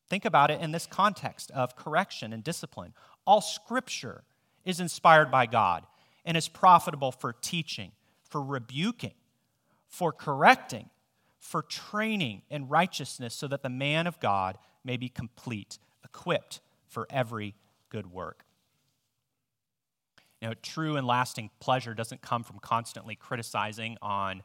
Think 0.07 0.25
about 0.25 0.51
it 0.51 0.61
in 0.61 0.71
this 0.71 0.85
context 0.85 1.49
of 1.51 1.75
correction 1.75 2.33
and 2.33 2.43
discipline. 2.43 2.93
All 3.25 3.41
scripture 3.41 4.23
is 4.65 4.79
inspired 4.79 5.31
by 5.31 5.45
God 5.45 5.85
and 6.25 6.37
is 6.37 6.47
profitable 6.47 7.11
for 7.11 7.33
teaching, 7.33 7.91
for 8.29 8.41
rebuking, 8.41 9.13
for 9.87 10.11
correcting, 10.11 10.89
for 11.43 11.61
training 11.61 12.41
in 12.49 12.69
righteousness 12.69 13.35
so 13.35 13.49
that 13.49 13.61
the 13.61 13.69
man 13.69 14.07
of 14.07 14.17
God 14.21 14.57
may 14.85 14.95
be 14.95 15.09
complete, 15.09 15.77
equipped 16.05 16.61
for 16.87 17.05
every 17.09 17.53
good 17.89 18.09
work. 18.09 18.45
You 20.41 20.47
know, 20.47 20.53
true 20.61 20.95
and 20.95 21.05
lasting 21.05 21.49
pleasure 21.59 21.93
doesn't 21.93 22.21
come 22.21 22.43
from 22.43 22.59
constantly 22.59 23.15
criticizing 23.15 23.97
on 24.01 24.41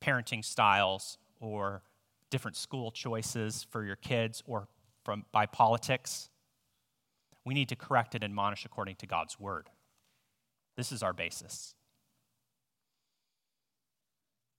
parenting 0.00 0.44
styles 0.44 1.18
or 1.40 1.82
different 2.30 2.56
school 2.56 2.92
choices 2.92 3.66
for 3.70 3.84
your 3.84 3.96
kids 3.96 4.40
or 4.46 4.68
from, 5.04 5.24
by 5.32 5.44
politics. 5.44 6.30
We 7.44 7.52
need 7.52 7.68
to 7.70 7.76
correct 7.76 8.14
and 8.14 8.22
admonish 8.22 8.64
according 8.64 8.94
to 8.96 9.08
God's 9.08 9.40
word. 9.40 9.70
This 10.76 10.92
is 10.92 11.02
our 11.02 11.12
basis. 11.12 11.74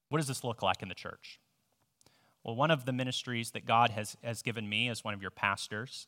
What 0.10 0.18
does 0.18 0.28
this 0.28 0.44
look 0.44 0.62
like 0.62 0.82
in 0.82 0.90
the 0.90 0.96
church? 0.96 1.40
Well, 2.44 2.56
one 2.56 2.72
of 2.72 2.86
the 2.86 2.94
ministries 2.94 3.52
that 3.52 3.66
God 3.66 3.90
has, 3.92 4.16
has 4.24 4.42
given 4.42 4.68
me 4.68 4.90
as 4.90 5.04
one 5.04 5.14
of 5.14 5.22
your 5.22 5.32
pastors 5.32 6.08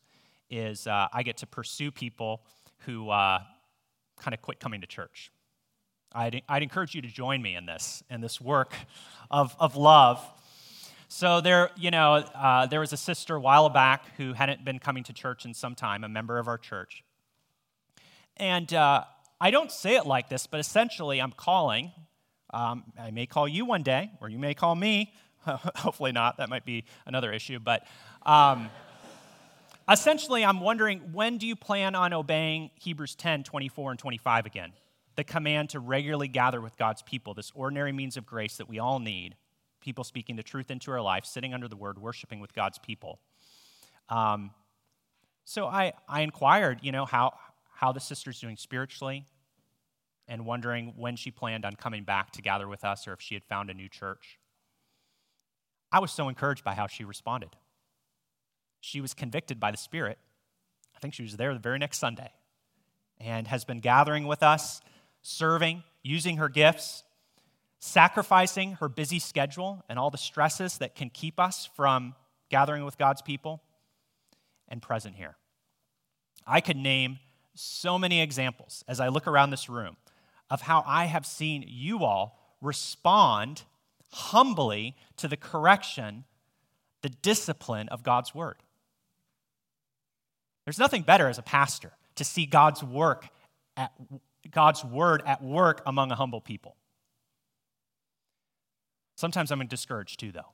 is 0.49 0.87
uh, 0.87 1.07
I 1.13 1.23
get 1.23 1.37
to 1.37 1.47
pursue 1.47 1.91
people 1.91 2.41
who 2.79 3.09
uh, 3.09 3.39
kind 4.19 4.33
of 4.33 4.41
quit 4.41 4.59
coming 4.59 4.81
to 4.81 4.87
church. 4.87 5.31
I'd, 6.13 6.41
I'd 6.47 6.63
encourage 6.63 6.93
you 6.93 7.01
to 7.01 7.07
join 7.07 7.41
me 7.41 7.55
in 7.55 7.65
this, 7.65 8.03
in 8.09 8.21
this 8.21 8.41
work 8.41 8.75
of, 9.29 9.55
of 9.59 9.75
love. 9.75 10.25
So 11.07 11.41
there, 11.41 11.69
you 11.75 11.91
know, 11.91 12.13
uh, 12.13 12.67
there 12.67 12.79
was 12.79 12.93
a 12.93 12.97
sister 12.97 13.35
a 13.35 13.39
while 13.39 13.69
back 13.69 14.15
who 14.17 14.33
hadn't 14.33 14.63
been 14.63 14.79
coming 14.79 15.03
to 15.05 15.13
church 15.13 15.45
in 15.45 15.53
some 15.53 15.75
time, 15.75 16.03
a 16.03 16.09
member 16.09 16.37
of 16.37 16.47
our 16.47 16.57
church. 16.57 17.03
And 18.37 18.73
uh, 18.73 19.03
I 19.39 19.51
don't 19.51 19.71
say 19.71 19.95
it 19.95 20.05
like 20.05 20.29
this, 20.29 20.47
but 20.47 20.59
essentially 20.59 21.21
I'm 21.21 21.33
calling. 21.33 21.91
Um, 22.53 22.83
I 22.99 23.11
may 23.11 23.25
call 23.25 23.47
you 23.47 23.65
one 23.65 23.83
day, 23.83 24.11
or 24.21 24.29
you 24.29 24.39
may 24.39 24.53
call 24.53 24.75
me. 24.75 25.13
Hopefully 25.75 26.11
not. 26.11 26.37
That 26.37 26.49
might 26.49 26.65
be 26.65 26.85
another 27.05 27.31
issue. 27.31 27.59
But 27.59 27.85
um, 28.25 28.69
essentially, 29.89 30.45
I'm 30.45 30.59
wondering 30.59 31.13
when 31.13 31.37
do 31.37 31.47
you 31.47 31.55
plan 31.55 31.95
on 31.95 32.13
obeying 32.13 32.69
Hebrews 32.75 33.15
10, 33.15 33.43
24, 33.43 33.91
and 33.91 33.99
25 33.99 34.45
again? 34.45 34.73
The 35.15 35.23
command 35.23 35.71
to 35.71 35.79
regularly 35.79 36.27
gather 36.27 36.61
with 36.61 36.77
God's 36.77 37.01
people, 37.01 37.33
this 37.33 37.51
ordinary 37.53 37.91
means 37.91 38.17
of 38.17 38.25
grace 38.25 38.57
that 38.57 38.69
we 38.69 38.79
all 38.79 38.99
need. 38.99 39.35
People 39.81 40.03
speaking 40.03 40.35
the 40.35 40.43
truth 40.43 40.69
into 40.69 40.91
our 40.91 41.01
life, 41.01 41.25
sitting 41.25 41.53
under 41.53 41.67
the 41.67 41.75
word, 41.75 41.97
worshiping 41.97 42.39
with 42.39 42.53
God's 42.53 42.77
people. 42.77 43.19
Um, 44.09 44.51
so 45.43 45.65
I, 45.65 45.93
I 46.07 46.21
inquired, 46.21 46.79
you 46.83 46.91
know, 46.91 47.05
how, 47.05 47.33
how 47.73 47.91
the 47.91 47.99
sister's 47.99 48.39
doing 48.39 48.57
spiritually, 48.57 49.25
and 50.27 50.45
wondering 50.45 50.93
when 50.95 51.15
she 51.15 51.31
planned 51.31 51.65
on 51.65 51.75
coming 51.75 52.03
back 52.03 52.31
to 52.31 52.41
gather 52.41 52.67
with 52.67 52.85
us 52.85 53.07
or 53.07 53.13
if 53.13 53.21
she 53.21 53.33
had 53.33 53.43
found 53.43 53.69
a 53.69 53.73
new 53.73 53.89
church. 53.89 54.37
I 55.91 55.99
was 55.99 56.11
so 56.11 56.29
encouraged 56.29 56.63
by 56.63 56.73
how 56.73 56.87
she 56.87 57.03
responded. 57.03 57.55
She 58.79 59.01
was 59.01 59.13
convicted 59.13 59.59
by 59.59 59.71
the 59.71 59.77
Spirit. 59.77 60.17
I 60.95 60.99
think 60.99 61.13
she 61.13 61.23
was 61.23 61.37
there 61.37 61.53
the 61.53 61.59
very 61.59 61.79
next 61.79 61.99
Sunday 61.99 62.31
and 63.19 63.47
has 63.47 63.65
been 63.65 63.79
gathering 63.79 64.25
with 64.25 64.41
us, 64.41 64.81
serving, 65.21 65.83
using 66.03 66.37
her 66.37 66.49
gifts, 66.49 67.03
sacrificing 67.79 68.73
her 68.73 68.89
busy 68.89 69.19
schedule 69.19 69.83
and 69.89 69.99
all 69.99 70.09
the 70.09 70.17
stresses 70.17 70.77
that 70.79 70.95
can 70.95 71.09
keep 71.09 71.39
us 71.39 71.69
from 71.75 72.15
gathering 72.51 72.83
with 72.85 72.97
God's 72.97 73.21
people, 73.21 73.63
and 74.67 74.81
present 74.81 75.15
here. 75.15 75.35
I 76.45 76.61
could 76.61 76.77
name 76.77 77.19
so 77.55 77.97
many 77.97 78.21
examples 78.21 78.83
as 78.87 78.99
I 78.99 79.07
look 79.07 79.25
around 79.25 79.49
this 79.49 79.69
room 79.69 79.97
of 80.49 80.61
how 80.61 80.83
I 80.85 81.05
have 81.05 81.25
seen 81.25 81.63
you 81.67 82.03
all 82.03 82.37
respond 82.61 83.63
humbly 84.11 84.95
to 85.17 85.27
the 85.27 85.37
correction, 85.37 86.25
the 87.01 87.09
discipline 87.09 87.89
of 87.89 88.03
God's 88.03 88.35
word. 88.35 88.57
There's 90.65 90.79
nothing 90.79 91.01
better 91.01 91.27
as 91.27 91.37
a 91.37 91.43
pastor 91.43 91.91
to 92.15 92.23
see 92.23 92.45
God's 92.45 92.83
work 92.83 93.27
at 93.77 93.91
God's 94.49 94.83
word 94.83 95.23
at 95.25 95.41
work 95.43 95.81
among 95.85 96.11
a 96.11 96.15
humble 96.15 96.41
people. 96.41 96.75
Sometimes 99.15 99.51
I'm 99.51 99.65
discouraged 99.67 100.19
too, 100.19 100.31
though. 100.31 100.53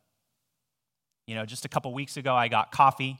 You 1.25 1.35
know, 1.35 1.45
just 1.45 1.65
a 1.65 1.69
couple 1.69 1.93
weeks 1.93 2.17
ago, 2.17 2.35
I 2.35 2.47
got 2.47 2.71
coffee 2.71 3.19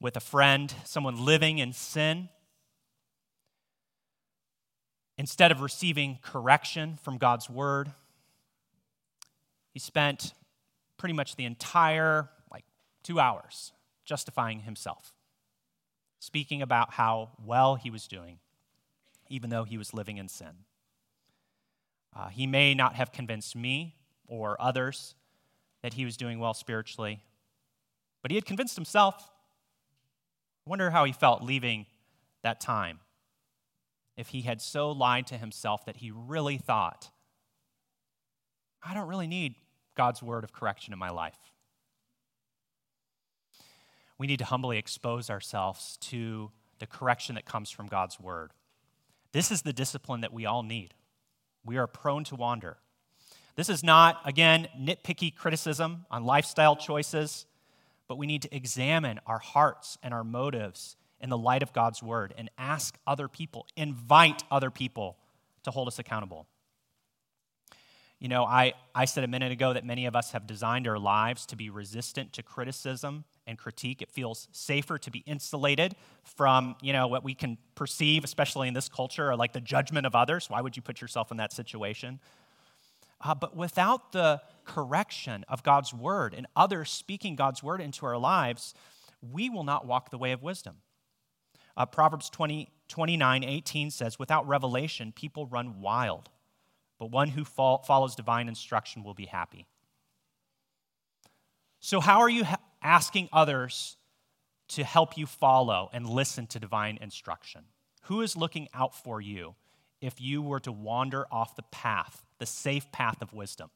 with 0.00 0.16
a 0.16 0.20
friend, 0.20 0.74
someone 0.84 1.24
living 1.24 1.58
in 1.58 1.72
sin. 1.72 2.28
Instead 5.16 5.52
of 5.52 5.60
receiving 5.60 6.18
correction 6.22 6.98
from 7.02 7.18
God's 7.18 7.48
word, 7.48 7.92
he 9.74 9.80
spent 9.80 10.32
pretty 10.96 11.12
much 11.12 11.34
the 11.34 11.44
entire, 11.44 12.30
like, 12.50 12.64
two 13.02 13.18
hours 13.18 13.72
justifying 14.04 14.60
himself, 14.60 15.12
speaking 16.20 16.62
about 16.62 16.92
how 16.92 17.32
well 17.44 17.74
he 17.74 17.90
was 17.90 18.06
doing, 18.06 18.38
even 19.28 19.50
though 19.50 19.64
he 19.64 19.76
was 19.76 19.92
living 19.92 20.16
in 20.16 20.28
sin. 20.28 20.64
Uh, 22.14 22.28
he 22.28 22.46
may 22.46 22.72
not 22.72 22.94
have 22.94 23.10
convinced 23.10 23.56
me 23.56 23.96
or 24.28 24.56
others 24.60 25.16
that 25.82 25.94
he 25.94 26.04
was 26.04 26.16
doing 26.16 26.38
well 26.38 26.54
spiritually, 26.54 27.20
but 28.22 28.30
he 28.30 28.36
had 28.36 28.44
convinced 28.44 28.76
himself. 28.76 29.32
I 30.64 30.70
wonder 30.70 30.90
how 30.90 31.04
he 31.04 31.12
felt 31.12 31.42
leaving 31.42 31.86
that 32.42 32.60
time 32.60 33.00
if 34.16 34.28
he 34.28 34.42
had 34.42 34.62
so 34.62 34.92
lied 34.92 35.26
to 35.26 35.36
himself 35.36 35.84
that 35.86 35.96
he 35.96 36.12
really 36.12 36.58
thought, 36.58 37.10
I 38.80 38.94
don't 38.94 39.08
really 39.08 39.26
need 39.26 39.56
God's 39.94 40.22
word 40.22 40.44
of 40.44 40.52
correction 40.52 40.92
in 40.92 40.98
my 40.98 41.10
life. 41.10 41.38
We 44.18 44.26
need 44.26 44.38
to 44.38 44.44
humbly 44.44 44.78
expose 44.78 45.30
ourselves 45.30 45.96
to 46.02 46.50
the 46.78 46.86
correction 46.86 47.34
that 47.34 47.44
comes 47.44 47.70
from 47.70 47.86
God's 47.86 48.20
word. 48.20 48.52
This 49.32 49.50
is 49.50 49.62
the 49.62 49.72
discipline 49.72 50.20
that 50.20 50.32
we 50.32 50.46
all 50.46 50.62
need. 50.62 50.94
We 51.64 51.76
are 51.78 51.86
prone 51.86 52.24
to 52.24 52.36
wander. 52.36 52.76
This 53.56 53.68
is 53.68 53.82
not, 53.82 54.20
again, 54.24 54.68
nitpicky 54.78 55.34
criticism 55.34 56.06
on 56.10 56.24
lifestyle 56.24 56.76
choices, 56.76 57.46
but 58.08 58.18
we 58.18 58.26
need 58.26 58.42
to 58.42 58.54
examine 58.54 59.20
our 59.26 59.38
hearts 59.38 59.98
and 60.02 60.12
our 60.12 60.24
motives 60.24 60.96
in 61.20 61.30
the 61.30 61.38
light 61.38 61.62
of 61.62 61.72
God's 61.72 62.02
word 62.02 62.34
and 62.36 62.50
ask 62.58 62.96
other 63.06 63.28
people, 63.28 63.66
invite 63.76 64.42
other 64.50 64.70
people 64.70 65.16
to 65.62 65.70
hold 65.70 65.88
us 65.88 65.98
accountable. 65.98 66.46
You 68.20 68.28
know, 68.28 68.44
I, 68.44 68.74
I 68.94 69.04
said 69.04 69.24
a 69.24 69.28
minute 69.28 69.52
ago 69.52 69.72
that 69.72 69.84
many 69.84 70.06
of 70.06 70.16
us 70.16 70.32
have 70.32 70.46
designed 70.46 70.88
our 70.88 70.98
lives 70.98 71.46
to 71.46 71.56
be 71.56 71.68
resistant 71.68 72.32
to 72.34 72.42
criticism 72.42 73.24
and 73.46 73.58
critique. 73.58 74.00
It 74.00 74.10
feels 74.10 74.48
safer 74.52 74.98
to 74.98 75.10
be 75.10 75.22
insulated 75.26 75.94
from, 76.22 76.76
you 76.80 76.92
know, 76.92 77.06
what 77.06 77.22
we 77.24 77.34
can 77.34 77.58
perceive, 77.74 78.24
especially 78.24 78.68
in 78.68 78.74
this 78.74 78.88
culture, 78.88 79.30
or 79.30 79.36
like 79.36 79.52
the 79.52 79.60
judgment 79.60 80.06
of 80.06 80.14
others. 80.14 80.48
Why 80.48 80.60
would 80.60 80.76
you 80.76 80.82
put 80.82 81.00
yourself 81.00 81.30
in 81.30 81.36
that 81.36 81.52
situation? 81.52 82.20
Uh, 83.20 83.34
but 83.34 83.56
without 83.56 84.12
the 84.12 84.40
correction 84.64 85.44
of 85.48 85.62
God's 85.62 85.92
word 85.92 86.34
and 86.34 86.46
others 86.56 86.90
speaking 86.90 87.36
God's 87.36 87.62
word 87.62 87.80
into 87.80 88.06
our 88.06 88.18
lives, 88.18 88.74
we 89.32 89.50
will 89.50 89.64
not 89.64 89.86
walk 89.86 90.10
the 90.10 90.18
way 90.18 90.32
of 90.32 90.42
wisdom. 90.42 90.76
Uh, 91.76 91.86
Proverbs 91.86 92.30
20, 92.30 92.68
29, 92.88 93.44
18 93.44 93.90
says, 93.90 94.18
Without 94.18 94.46
revelation, 94.46 95.12
people 95.12 95.46
run 95.46 95.80
wild 95.80 96.30
but 96.98 97.10
one 97.10 97.28
who 97.28 97.44
follows 97.44 98.14
divine 98.14 98.48
instruction 98.48 99.02
will 99.02 99.14
be 99.14 99.26
happy. 99.26 99.66
So, 101.80 102.00
how 102.00 102.20
are 102.20 102.30
you 102.30 102.44
asking 102.82 103.28
others 103.32 103.96
to 104.68 104.84
help 104.84 105.18
you 105.18 105.26
follow 105.26 105.90
and 105.92 106.08
listen 106.08 106.46
to 106.48 106.58
divine 106.58 106.98
instruction? 107.00 107.64
Who 108.04 108.22
is 108.22 108.36
looking 108.36 108.68
out 108.74 108.94
for 108.94 109.20
you 109.20 109.54
if 110.00 110.20
you 110.20 110.42
were 110.42 110.60
to 110.60 110.72
wander 110.72 111.26
off 111.30 111.56
the 111.56 111.62
path, 111.62 112.22
the 112.38 112.46
safe 112.46 112.90
path 112.92 113.20
of 113.20 113.32
wisdom? 113.32 113.70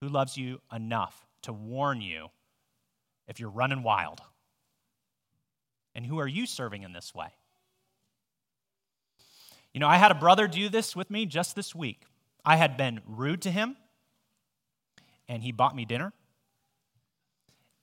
Who 0.00 0.08
loves 0.08 0.36
you 0.36 0.60
enough 0.74 1.26
to 1.42 1.52
warn 1.52 2.00
you 2.00 2.28
if 3.28 3.38
you're 3.38 3.50
running 3.50 3.82
wild? 3.82 4.20
And 5.94 6.06
who 6.06 6.18
are 6.18 6.28
you 6.28 6.46
serving 6.46 6.82
in 6.82 6.92
this 6.92 7.14
way? 7.14 7.28
You 9.72 9.80
know, 9.80 9.88
I 9.88 9.96
had 9.96 10.10
a 10.10 10.14
brother 10.14 10.46
do 10.46 10.68
this 10.68 10.94
with 10.94 11.10
me 11.10 11.26
just 11.26 11.56
this 11.56 11.74
week. 11.74 12.02
I 12.44 12.56
had 12.56 12.76
been 12.76 13.00
rude 13.06 13.40
to 13.42 13.50
him, 13.50 13.76
and 15.28 15.42
he 15.42 15.52
bought 15.52 15.74
me 15.74 15.84
dinner. 15.84 16.12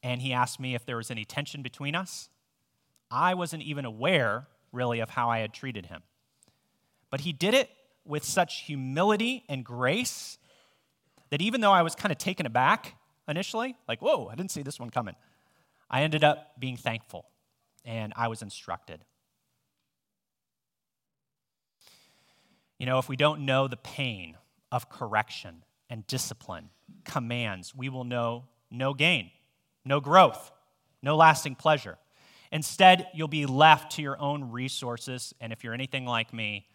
And 0.04 0.22
he 0.22 0.32
asked 0.32 0.60
me 0.60 0.76
if 0.76 0.86
there 0.86 0.98
was 0.98 1.12
any 1.12 1.26
tension 1.26 1.62
between 1.62 1.96
us. 1.96 2.30
I 3.12 3.34
wasn't 3.34 3.64
even 3.64 3.86
aware, 3.86 4.48
really, 4.72 5.00
of 5.00 5.10
how 5.10 5.30
I 5.30 5.40
had 5.40 5.54
treated 5.54 5.88
him. 5.88 6.04
But 7.10 7.22
he 7.22 7.34
did 7.34 7.54
it 7.54 7.70
with 8.06 8.24
such 8.24 8.62
humility 8.62 9.44
and 9.50 9.66
grace 9.66 10.38
that 11.32 11.42
even 11.42 11.62
though 11.62 11.72
I 11.72 11.82
was 11.82 11.96
kind 11.96 12.12
of 12.12 12.18
taken 12.18 12.46
aback 12.46 12.96
initially, 13.28 13.76
like, 13.88 14.02
whoa, 14.02 14.28
I 14.28 14.36
didn't 14.36 14.52
see 14.52 14.62
this 14.62 14.80
one 14.80 14.90
coming, 14.90 15.16
I 15.90 16.04
ended 16.04 16.24
up 16.24 16.54
being 16.60 16.78
thankful 16.78 17.26
and 17.86 18.14
I 18.16 18.28
was 18.28 18.42
instructed. 18.42 19.04
You 22.80 22.86
know, 22.86 22.98
if 22.98 23.10
we 23.10 23.16
don't 23.16 23.46
know 23.46 23.68
the 23.68 23.78
pain 23.78 24.38
of 24.72 24.90
correction 24.90 25.64
and 25.90 26.08
discipline, 26.08 26.70
commands, 27.04 27.76
we 27.76 27.90
will 27.90 28.06
know 28.06 28.46
no 28.72 28.94
gain, 28.94 29.32
no 29.86 30.00
growth, 30.00 30.52
no 31.02 31.16
lasting 31.16 31.56
pleasure. 31.56 31.98
Instead, 32.52 33.08
you'll 33.14 33.28
be 33.28 33.46
left 33.46 33.92
to 33.94 34.02
your 34.02 34.20
own 34.20 34.52
resources, 34.52 35.36
and 35.40 35.54
if 35.54 35.64
you're 35.64 35.74
anything 35.74 36.06
like 36.06 36.34
me, 36.34 36.68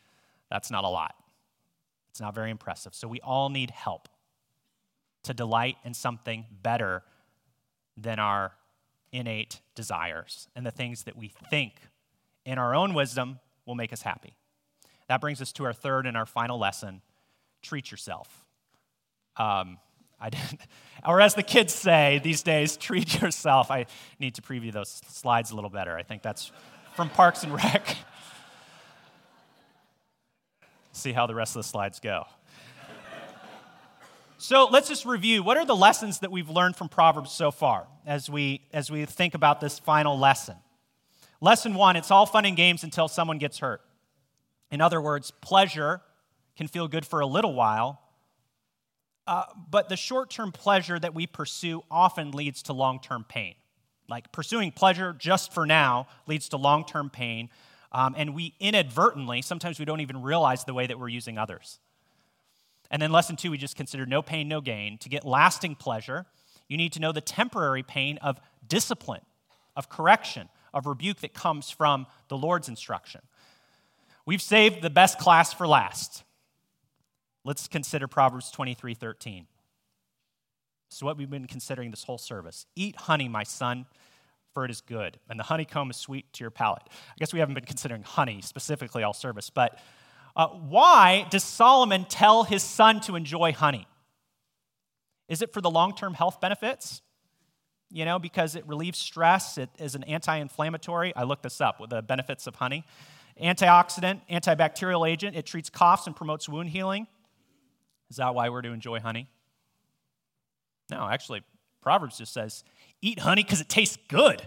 that's 0.50 0.70
not 0.70 0.84
a 0.84 0.88
lot. 0.88 1.14
It's 2.10 2.20
not 2.20 2.34
very 2.34 2.50
impressive. 2.50 2.94
So 2.94 3.08
we 3.08 3.20
all 3.20 3.48
need 3.48 3.70
help 3.70 4.08
to 5.24 5.34
delight 5.34 5.76
in 5.84 5.94
something 5.94 6.44
better 6.62 7.02
than 7.96 8.18
our 8.18 8.52
innate 9.10 9.60
desires 9.74 10.48
and 10.54 10.66
the 10.66 10.70
things 10.70 11.04
that 11.04 11.16
we 11.16 11.32
think 11.50 11.74
in 12.44 12.58
our 12.58 12.74
own 12.74 12.94
wisdom 12.94 13.40
will 13.64 13.74
make 13.74 13.92
us 13.92 14.02
happy. 14.02 14.34
That 15.08 15.20
brings 15.20 15.42
us 15.42 15.52
to 15.54 15.64
our 15.64 15.72
third 15.72 16.06
and 16.06 16.16
our 16.16 16.26
final 16.26 16.58
lesson 16.58 17.02
treat 17.62 17.90
yourself. 17.90 18.44
Um, 19.36 19.78
I 20.20 20.30
didn't. 20.30 20.60
Or 21.06 21.20
as 21.20 21.34
the 21.34 21.42
kids 21.42 21.74
say 21.74 22.18
these 22.24 22.42
days, 22.42 22.76
treat 22.78 23.20
yourself. 23.20 23.70
I 23.70 23.84
need 24.18 24.36
to 24.36 24.42
preview 24.42 24.72
those 24.72 25.02
slides 25.08 25.50
a 25.50 25.54
little 25.54 25.68
better. 25.68 25.98
I 25.98 26.02
think 26.02 26.22
that's 26.22 26.50
from 26.94 27.10
Parks 27.10 27.44
and 27.44 27.52
Rec. 27.52 27.86
See 30.92 31.12
how 31.12 31.26
the 31.26 31.34
rest 31.34 31.56
of 31.56 31.60
the 31.60 31.68
slides 31.68 32.00
go. 32.00 32.24
So 34.38 34.66
let's 34.70 34.88
just 34.88 35.04
review. 35.04 35.42
What 35.42 35.58
are 35.58 35.66
the 35.66 35.76
lessons 35.76 36.20
that 36.20 36.30
we've 36.30 36.48
learned 36.48 36.76
from 36.76 36.88
Proverbs 36.88 37.30
so 37.30 37.50
far 37.50 37.86
as 38.06 38.30
we, 38.30 38.62
as 38.72 38.90
we 38.90 39.04
think 39.04 39.34
about 39.34 39.60
this 39.60 39.78
final 39.78 40.18
lesson? 40.18 40.56
Lesson 41.42 41.74
one 41.74 41.96
it's 41.96 42.10
all 42.10 42.24
fun 42.24 42.46
and 42.46 42.56
games 42.56 42.82
until 42.82 43.08
someone 43.08 43.36
gets 43.36 43.58
hurt. 43.58 43.82
In 44.74 44.80
other 44.80 45.00
words, 45.00 45.30
pleasure 45.30 46.00
can 46.56 46.66
feel 46.66 46.88
good 46.88 47.06
for 47.06 47.20
a 47.20 47.26
little 47.26 47.54
while, 47.54 48.00
uh, 49.24 49.44
but 49.70 49.88
the 49.88 49.96
short 49.96 50.30
term 50.30 50.50
pleasure 50.50 50.98
that 50.98 51.14
we 51.14 51.28
pursue 51.28 51.84
often 51.92 52.32
leads 52.32 52.60
to 52.64 52.72
long 52.72 52.98
term 52.98 53.24
pain. 53.28 53.54
Like 54.08 54.32
pursuing 54.32 54.72
pleasure 54.72 55.14
just 55.16 55.52
for 55.52 55.64
now 55.64 56.08
leads 56.26 56.48
to 56.48 56.56
long 56.56 56.84
term 56.84 57.08
pain, 57.08 57.50
um, 57.92 58.16
and 58.18 58.34
we 58.34 58.54
inadvertently, 58.58 59.42
sometimes 59.42 59.78
we 59.78 59.84
don't 59.84 60.00
even 60.00 60.22
realize 60.22 60.64
the 60.64 60.74
way 60.74 60.88
that 60.88 60.98
we're 60.98 61.08
using 61.08 61.38
others. 61.38 61.78
And 62.90 63.00
then 63.00 63.12
lesson 63.12 63.36
two, 63.36 63.52
we 63.52 63.58
just 63.58 63.76
consider 63.76 64.06
no 64.06 64.22
pain, 64.22 64.48
no 64.48 64.60
gain. 64.60 64.98
To 64.98 65.08
get 65.08 65.24
lasting 65.24 65.76
pleasure, 65.76 66.26
you 66.66 66.76
need 66.76 66.92
to 66.94 67.00
know 67.00 67.12
the 67.12 67.20
temporary 67.20 67.84
pain 67.84 68.18
of 68.22 68.40
discipline, 68.66 69.22
of 69.76 69.88
correction, 69.88 70.48
of 70.72 70.86
rebuke 70.86 71.20
that 71.20 71.32
comes 71.32 71.70
from 71.70 72.08
the 72.26 72.36
Lord's 72.36 72.68
instruction. 72.68 73.20
We've 74.26 74.42
saved 74.42 74.82
the 74.82 74.90
best 74.90 75.18
class 75.18 75.52
for 75.52 75.66
last. 75.66 76.24
Let's 77.44 77.68
consider 77.68 78.08
Proverbs 78.08 78.50
23 78.50 78.94
13. 78.94 79.46
This 80.90 80.98
is 80.98 81.02
what 81.02 81.18
we've 81.18 81.28
been 81.28 81.46
considering 81.46 81.90
this 81.90 82.04
whole 82.04 82.18
service. 82.18 82.66
Eat 82.76 82.96
honey, 82.96 83.28
my 83.28 83.42
son, 83.42 83.86
for 84.52 84.64
it 84.64 84.70
is 84.70 84.80
good, 84.80 85.18
and 85.28 85.38
the 85.38 85.44
honeycomb 85.44 85.90
is 85.90 85.96
sweet 85.96 86.32
to 86.34 86.44
your 86.44 86.50
palate. 86.50 86.82
I 86.86 87.14
guess 87.18 87.32
we 87.32 87.40
haven't 87.40 87.54
been 87.54 87.64
considering 87.64 88.02
honey 88.02 88.40
specifically 88.40 89.02
all 89.02 89.12
service, 89.12 89.50
but 89.50 89.78
uh, 90.36 90.48
why 90.48 91.26
does 91.30 91.44
Solomon 91.44 92.06
tell 92.08 92.44
his 92.44 92.62
son 92.62 93.00
to 93.02 93.16
enjoy 93.16 93.52
honey? 93.52 93.86
Is 95.28 95.42
it 95.42 95.52
for 95.52 95.60
the 95.60 95.70
long 95.70 95.94
term 95.94 96.14
health 96.14 96.40
benefits? 96.40 97.02
You 97.90 98.04
know, 98.04 98.18
because 98.18 98.56
it 98.56 98.66
relieves 98.66 98.98
stress, 98.98 99.58
it 99.58 99.70
is 99.78 99.94
an 99.94 100.04
anti 100.04 100.36
inflammatory. 100.36 101.14
I 101.14 101.24
looked 101.24 101.42
this 101.42 101.60
up 101.60 101.80
with 101.80 101.90
the 101.90 102.02
benefits 102.02 102.46
of 102.46 102.56
honey. 102.56 102.84
Antioxidant, 103.42 104.20
antibacterial 104.30 105.08
agent, 105.08 105.36
it 105.36 105.46
treats 105.46 105.68
coughs 105.68 106.06
and 106.06 106.14
promotes 106.14 106.48
wound 106.48 106.68
healing. 106.70 107.06
Is 108.10 108.16
that 108.16 108.34
why 108.34 108.48
we're 108.48 108.62
to 108.62 108.70
enjoy 108.70 109.00
honey? 109.00 109.28
No, 110.90 111.08
actually, 111.08 111.42
Proverbs 111.80 112.18
just 112.18 112.32
says 112.32 112.64
eat 113.02 113.18
honey 113.18 113.42
because 113.42 113.60
it 113.60 113.68
tastes 113.68 113.98
good. 114.08 114.46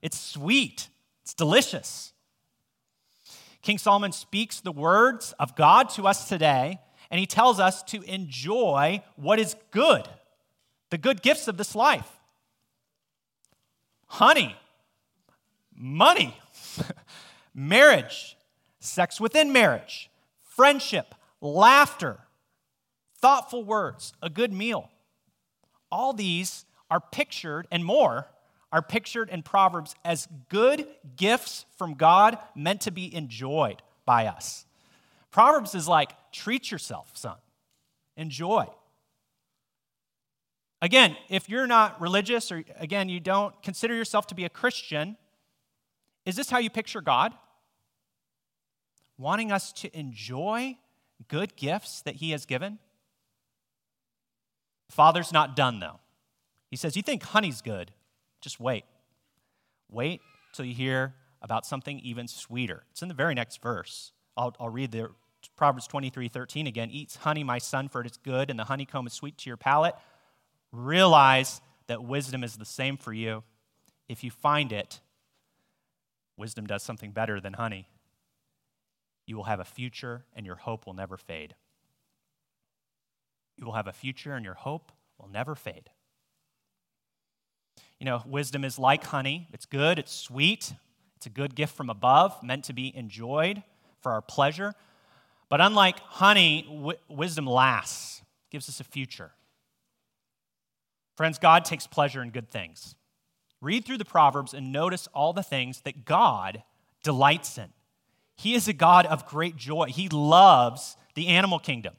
It's 0.00 0.18
sweet, 0.18 0.88
it's 1.22 1.34
delicious. 1.34 2.12
King 3.62 3.78
Solomon 3.78 4.12
speaks 4.12 4.60
the 4.60 4.72
words 4.72 5.32
of 5.38 5.56
God 5.56 5.88
to 5.90 6.06
us 6.06 6.28
today, 6.28 6.78
and 7.10 7.18
he 7.18 7.26
tells 7.26 7.58
us 7.58 7.82
to 7.84 8.02
enjoy 8.02 9.02
what 9.16 9.38
is 9.38 9.56
good, 9.70 10.06
the 10.90 10.98
good 10.98 11.22
gifts 11.22 11.48
of 11.48 11.56
this 11.56 11.74
life 11.74 12.10
honey, 14.06 14.54
money, 15.74 16.36
marriage, 17.54 18.36
sex 18.80 19.20
within 19.20 19.52
marriage, 19.52 20.10
friendship, 20.42 21.14
laughter, 21.40 22.18
thoughtful 23.18 23.64
words, 23.64 24.12
a 24.20 24.28
good 24.28 24.52
meal. 24.52 24.90
All 25.90 26.12
these 26.12 26.64
are 26.90 27.00
pictured, 27.00 27.66
and 27.70 27.84
more 27.84 28.26
are 28.72 28.82
pictured 28.82 29.30
in 29.30 29.42
Proverbs 29.42 29.94
as 30.04 30.28
good 30.48 30.86
gifts 31.16 31.64
from 31.76 31.94
God 31.94 32.38
meant 32.56 32.80
to 32.82 32.90
be 32.90 33.14
enjoyed 33.14 33.82
by 34.04 34.26
us. 34.26 34.66
Proverbs 35.30 35.74
is 35.74 35.86
like, 35.88 36.10
treat 36.32 36.70
yourself, 36.70 37.10
son. 37.14 37.36
Enjoy. 38.16 38.66
Again, 40.82 41.16
if 41.28 41.48
you're 41.48 41.66
not 41.66 42.00
religious 42.00 42.52
or 42.52 42.62
again, 42.78 43.08
you 43.08 43.20
don't 43.20 43.54
consider 43.62 43.94
yourself 43.94 44.26
to 44.28 44.34
be 44.34 44.44
a 44.44 44.50
Christian, 44.50 45.16
is 46.26 46.36
this 46.36 46.50
how 46.50 46.58
you 46.58 46.70
picture 46.70 47.00
God? 47.00 47.32
Wanting 49.18 49.52
us 49.52 49.72
to 49.74 49.96
enjoy 49.96 50.76
good 51.28 51.56
gifts 51.56 52.02
that 52.02 52.16
He 52.16 52.30
has 52.30 52.46
given? 52.46 52.78
Father's 54.90 55.32
not 55.32 55.56
done, 55.56 55.80
though. 55.80 56.00
He 56.70 56.76
says, 56.76 56.96
You 56.96 57.02
think 57.02 57.22
honey's 57.22 57.62
good? 57.62 57.92
Just 58.40 58.60
wait. 58.60 58.84
Wait 59.90 60.20
till 60.52 60.64
you 60.64 60.74
hear 60.74 61.14
about 61.42 61.66
something 61.66 62.00
even 62.00 62.26
sweeter. 62.26 62.84
It's 62.90 63.02
in 63.02 63.08
the 63.08 63.14
very 63.14 63.34
next 63.34 63.62
verse. 63.62 64.12
I'll, 64.36 64.54
I'll 64.58 64.70
read 64.70 64.92
the 64.92 65.10
Proverbs 65.56 65.86
23 65.86 66.28
13 66.28 66.66
again. 66.66 66.90
Eats 66.90 67.16
honey, 67.16 67.44
my 67.44 67.58
son, 67.58 67.88
for 67.88 68.00
it 68.00 68.06
is 68.10 68.16
good, 68.16 68.50
and 68.50 68.58
the 68.58 68.64
honeycomb 68.64 69.06
is 69.06 69.12
sweet 69.12 69.38
to 69.38 69.50
your 69.50 69.56
palate. 69.56 69.94
Realize 70.72 71.60
that 71.86 72.02
wisdom 72.02 72.42
is 72.42 72.56
the 72.56 72.64
same 72.64 72.96
for 72.96 73.12
you. 73.12 73.42
If 74.08 74.24
you 74.24 74.30
find 74.30 74.72
it, 74.72 75.00
wisdom 76.36 76.66
does 76.66 76.82
something 76.82 77.12
better 77.12 77.40
than 77.40 77.54
honey. 77.54 77.88
You 79.26 79.36
will 79.36 79.44
have 79.44 79.60
a 79.60 79.64
future, 79.64 80.24
and 80.34 80.44
your 80.44 80.56
hope 80.56 80.86
will 80.86 80.94
never 80.94 81.16
fade. 81.16 81.54
You 83.56 83.66
will 83.66 83.72
have 83.72 83.86
a 83.86 83.92
future, 83.92 84.34
and 84.34 84.44
your 84.44 84.54
hope 84.54 84.92
will 85.18 85.28
never 85.28 85.54
fade. 85.54 85.90
You 87.98 88.06
know, 88.06 88.22
wisdom 88.26 88.64
is 88.64 88.78
like 88.78 89.04
honey. 89.04 89.48
It's 89.52 89.66
good, 89.66 89.98
it's 89.98 90.12
sweet, 90.12 90.74
it's 91.16 91.26
a 91.26 91.30
good 91.30 91.54
gift 91.54 91.74
from 91.74 91.88
above, 91.88 92.42
meant 92.42 92.64
to 92.64 92.72
be 92.72 92.94
enjoyed 92.94 93.62
for 94.02 94.12
our 94.12 94.20
pleasure. 94.20 94.74
But 95.48 95.60
unlike 95.60 96.00
honey, 96.00 96.66
w- 96.68 96.98
wisdom 97.08 97.46
lasts, 97.46 98.22
gives 98.50 98.68
us 98.68 98.80
a 98.80 98.84
future. 98.84 99.32
Friends, 101.16 101.38
God 101.38 101.64
takes 101.64 101.86
pleasure 101.86 102.22
in 102.22 102.30
good 102.30 102.50
things. 102.50 102.94
Read 103.60 103.84
through 103.84 103.98
the 103.98 104.04
Proverbs 104.04 104.52
and 104.52 104.72
notice 104.72 105.08
all 105.14 105.32
the 105.32 105.42
things 105.42 105.80
that 105.82 106.04
God 106.04 106.62
delights 107.02 107.56
in. 107.56 107.72
He 108.36 108.54
is 108.54 108.68
a 108.68 108.72
God 108.72 109.06
of 109.06 109.26
great 109.26 109.56
joy. 109.56 109.86
He 109.86 110.08
loves 110.08 110.96
the 111.14 111.28
animal 111.28 111.58
kingdom. 111.58 111.94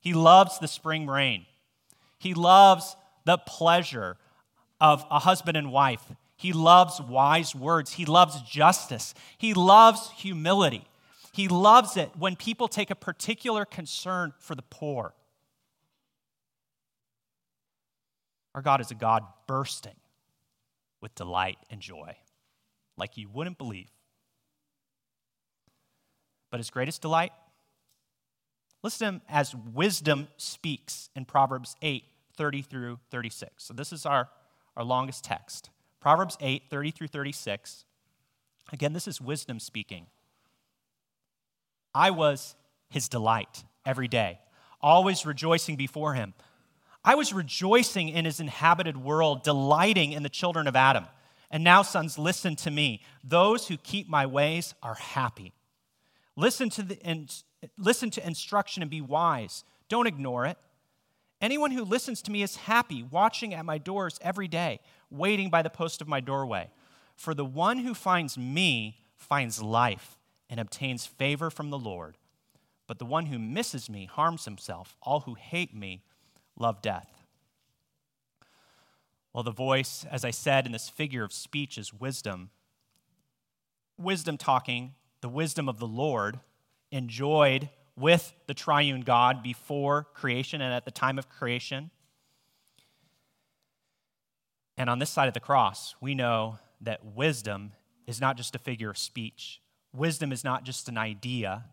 He 0.00 0.14
loves 0.14 0.58
the 0.58 0.68
spring 0.68 1.06
rain. 1.06 1.46
He 2.18 2.34
loves 2.34 2.96
the 3.24 3.38
pleasure 3.38 4.16
of 4.80 5.04
a 5.10 5.20
husband 5.20 5.56
and 5.56 5.70
wife. 5.70 6.02
He 6.36 6.52
loves 6.52 7.00
wise 7.00 7.54
words. 7.54 7.92
He 7.92 8.06
loves 8.06 8.40
justice. 8.42 9.14
He 9.36 9.54
loves 9.54 10.10
humility. 10.16 10.86
He 11.32 11.48
loves 11.48 11.96
it 11.96 12.10
when 12.18 12.34
people 12.34 12.66
take 12.66 12.90
a 12.90 12.94
particular 12.94 13.64
concern 13.64 14.32
for 14.38 14.54
the 14.54 14.62
poor. 14.62 15.14
Our 18.54 18.62
God 18.62 18.80
is 18.80 18.90
a 18.90 18.94
God 18.94 19.22
bursting 19.46 19.94
with 21.00 21.14
delight 21.14 21.58
and 21.70 21.80
joy, 21.80 22.16
like 22.96 23.16
you 23.16 23.28
wouldn't 23.28 23.58
believe. 23.58 23.90
But 26.50 26.58
his 26.58 26.70
greatest 26.70 27.02
delight 27.02 27.32
Listen 28.82 28.98
to 28.98 29.04
him 29.12 29.22
as 29.28 29.54
wisdom 29.54 30.28
speaks 30.36 31.10
in 31.14 31.24
Proverbs 31.24 31.76
8 31.82 32.04
30 32.36 32.62
through 32.62 32.98
36. 33.10 33.64
So 33.64 33.74
this 33.74 33.92
is 33.92 34.06
our, 34.06 34.28
our 34.76 34.84
longest 34.84 35.24
text. 35.24 35.68
Proverbs 36.00 36.38
8 36.40 36.64
30 36.70 36.90
through 36.90 37.08
36. 37.08 37.84
Again, 38.72 38.92
this 38.92 39.06
is 39.06 39.20
wisdom 39.20 39.60
speaking. 39.60 40.06
I 41.94 42.10
was 42.10 42.54
his 42.88 43.08
delight 43.08 43.64
every 43.84 44.08
day, 44.08 44.38
always 44.80 45.26
rejoicing 45.26 45.76
before 45.76 46.14
him. 46.14 46.34
I 47.04 47.14
was 47.14 47.32
rejoicing 47.32 48.08
in 48.10 48.24
his 48.24 48.40
inhabited 48.40 48.96
world, 48.96 49.42
delighting 49.42 50.12
in 50.12 50.22
the 50.22 50.28
children 50.28 50.66
of 50.66 50.76
Adam. 50.76 51.06
And 51.50 51.64
now, 51.64 51.82
sons, 51.82 52.18
listen 52.18 52.54
to 52.56 52.70
me. 52.70 53.02
Those 53.24 53.66
who 53.66 53.76
keep 53.76 54.08
my 54.08 54.26
ways 54.26 54.74
are 54.82 54.94
happy. 54.94 55.52
Listen 56.36 56.70
to, 56.70 56.82
the, 56.82 57.04
and, 57.04 57.32
listen 57.76 58.10
to 58.10 58.26
instruction 58.26 58.82
and 58.82 58.90
be 58.90 59.00
wise. 59.00 59.64
Don't 59.88 60.06
ignore 60.06 60.46
it. 60.46 60.56
Anyone 61.40 61.70
who 61.70 61.84
listens 61.84 62.20
to 62.22 62.30
me 62.30 62.42
is 62.42 62.56
happy, 62.56 63.02
watching 63.02 63.54
at 63.54 63.64
my 63.64 63.78
doors 63.78 64.18
every 64.20 64.48
day, 64.48 64.80
waiting 65.10 65.48
by 65.48 65.62
the 65.62 65.70
post 65.70 66.00
of 66.00 66.08
my 66.08 66.20
doorway. 66.20 66.70
For 67.16 67.34
the 67.34 67.44
one 67.44 67.78
who 67.78 67.94
finds 67.94 68.36
me 68.36 68.98
finds 69.16 69.62
life 69.62 70.18
and 70.48 70.60
obtains 70.60 71.06
favor 71.06 71.50
from 71.50 71.70
the 71.70 71.78
Lord. 71.78 72.16
But 72.86 72.98
the 72.98 73.06
one 73.06 73.26
who 73.26 73.38
misses 73.38 73.88
me 73.88 74.06
harms 74.06 74.44
himself. 74.44 74.96
All 75.02 75.20
who 75.20 75.34
hate 75.34 75.74
me 75.74 76.02
love 76.58 76.82
death. 76.82 77.08
Well, 79.32 79.44
the 79.44 79.52
voice, 79.52 80.04
as 80.10 80.24
I 80.24 80.32
said, 80.32 80.66
in 80.66 80.72
this 80.72 80.88
figure 80.88 81.22
of 81.22 81.32
speech 81.32 81.78
is 81.78 81.94
wisdom. 81.94 82.50
Wisdom 83.96 84.36
talking 84.36 84.94
the 85.20 85.28
wisdom 85.28 85.68
of 85.68 85.78
the 85.78 85.86
Lord, 85.86 86.40
enjoyed 86.90 87.68
with 87.96 88.34
the 88.46 88.54
triune 88.54 89.02
God 89.02 89.42
before 89.42 90.04
creation 90.14 90.60
and 90.60 90.72
at 90.72 90.84
the 90.84 90.90
time 90.90 91.18
of 91.18 91.28
creation. 91.28 91.90
And 94.76 94.88
on 94.88 94.98
this 94.98 95.10
side 95.10 95.28
of 95.28 95.34
the 95.34 95.40
cross, 95.40 95.94
we 96.00 96.14
know 96.14 96.58
that 96.80 97.04
wisdom 97.04 97.72
is 98.06 98.20
not 98.20 98.36
just 98.36 98.54
a 98.54 98.58
figure 98.58 98.90
of 98.90 98.96
speech. 98.96 99.60
Wisdom 99.92 100.32
is 100.32 100.42
not 100.42 100.64
just 100.64 100.88
an 100.88 100.96
idea. 100.96 101.64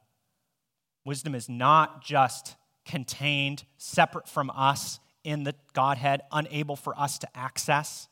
Wisdom 1.06 1.34
is 1.34 1.48
not 1.48 2.04
just 2.04 2.56
contained 2.86 3.64
separate 3.78 4.28
from 4.28 4.50
us 4.50 5.00
in 5.24 5.43
the 5.43 5.56
Godhead, 5.74 6.22
unable 6.32 6.76
for 6.76 6.98
us 7.00 7.18
to 7.20 7.38
access. 7.38 8.08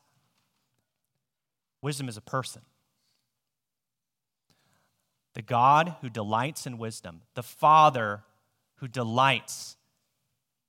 Wisdom 1.82 2.08
is 2.08 2.16
a 2.16 2.22
person. 2.22 2.62
The 5.36 5.42
God 5.42 5.96
who 6.00 6.08
delights 6.08 6.66
in 6.66 6.78
wisdom, 6.78 7.20
the 7.34 7.42
Father 7.42 8.22
who 8.76 8.88
delights 8.88 9.76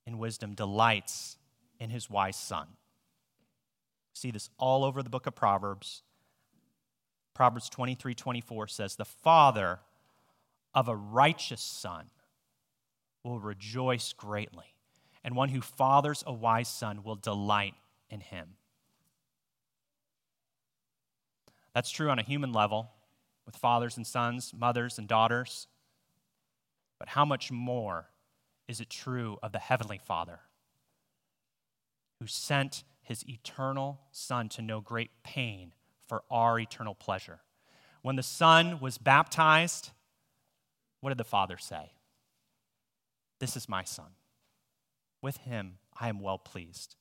in 0.06 0.18
wisdom, 0.18 0.54
delights 0.54 1.38
in 1.80 1.88
his 1.88 2.10
wise 2.10 2.36
Son. 2.36 2.66
See 4.12 4.30
this 4.30 4.50
all 4.58 4.84
over 4.84 5.02
the 5.02 5.08
book 5.08 5.26
of 5.26 5.34
Proverbs. 5.34 6.02
Proverbs 7.32 7.70
23 7.70 8.14
24 8.14 8.68
says, 8.68 8.96
The 8.96 9.06
father 9.06 9.78
of 10.74 10.86
a 10.86 10.96
righteous 10.96 11.62
son 11.62 12.10
will 13.24 13.40
rejoice 13.40 14.12
greatly, 14.12 14.74
and 15.24 15.34
one 15.34 15.48
who 15.48 15.62
fathers 15.62 16.22
a 16.26 16.32
wise 16.34 16.68
son 16.68 17.02
will 17.02 17.16
delight 17.16 17.72
in 18.10 18.20
him. 18.20 18.48
That's 21.72 21.90
true 21.90 22.10
on 22.10 22.18
a 22.18 22.22
human 22.22 22.52
level 22.52 22.90
with 23.48 23.56
fathers 23.56 23.96
and 23.96 24.06
sons, 24.06 24.52
mothers 24.54 24.98
and 24.98 25.08
daughters. 25.08 25.68
But 26.98 27.08
how 27.08 27.24
much 27.24 27.50
more 27.50 28.10
is 28.68 28.78
it 28.78 28.90
true 28.90 29.38
of 29.42 29.52
the 29.52 29.58
Heavenly 29.58 29.96
Father 29.96 30.40
who 32.20 32.26
sent 32.26 32.84
his 33.00 33.26
eternal 33.26 34.00
Son 34.12 34.50
to 34.50 34.60
know 34.60 34.82
great 34.82 35.22
pain 35.22 35.72
for 36.06 36.24
our 36.30 36.60
eternal 36.60 36.94
pleasure. 36.94 37.40
When 38.02 38.16
the 38.16 38.22
Son 38.22 38.80
was 38.80 38.98
baptized, 38.98 39.92
what 41.00 41.08
did 41.08 41.16
the 41.16 41.24
Father 41.24 41.56
say? 41.56 41.92
This 43.38 43.56
is 43.56 43.66
my 43.66 43.82
Son. 43.82 44.10
With 45.22 45.38
him 45.38 45.78
I 45.98 46.10
am 46.10 46.20
well 46.20 46.38
pleased. 46.38 46.96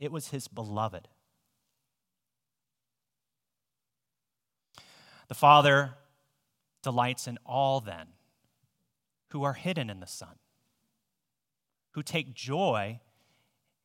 It 0.00 0.10
was 0.10 0.30
his 0.30 0.48
beloved. 0.48 1.06
The 5.28 5.34
Father 5.34 5.94
delights 6.82 7.26
in 7.26 7.38
all, 7.46 7.80
then, 7.80 8.08
who 9.30 9.42
are 9.42 9.54
hidden 9.54 9.90
in 9.90 10.00
the 10.00 10.06
Son, 10.06 10.36
who 11.92 12.02
take 12.02 12.34
joy 12.34 13.00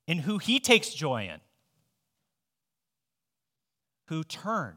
in 0.08 0.20
who 0.20 0.38
he 0.40 0.60
takes 0.60 0.90
joy 0.90 1.30
in 1.32 1.40
who 4.10 4.24
turn 4.24 4.76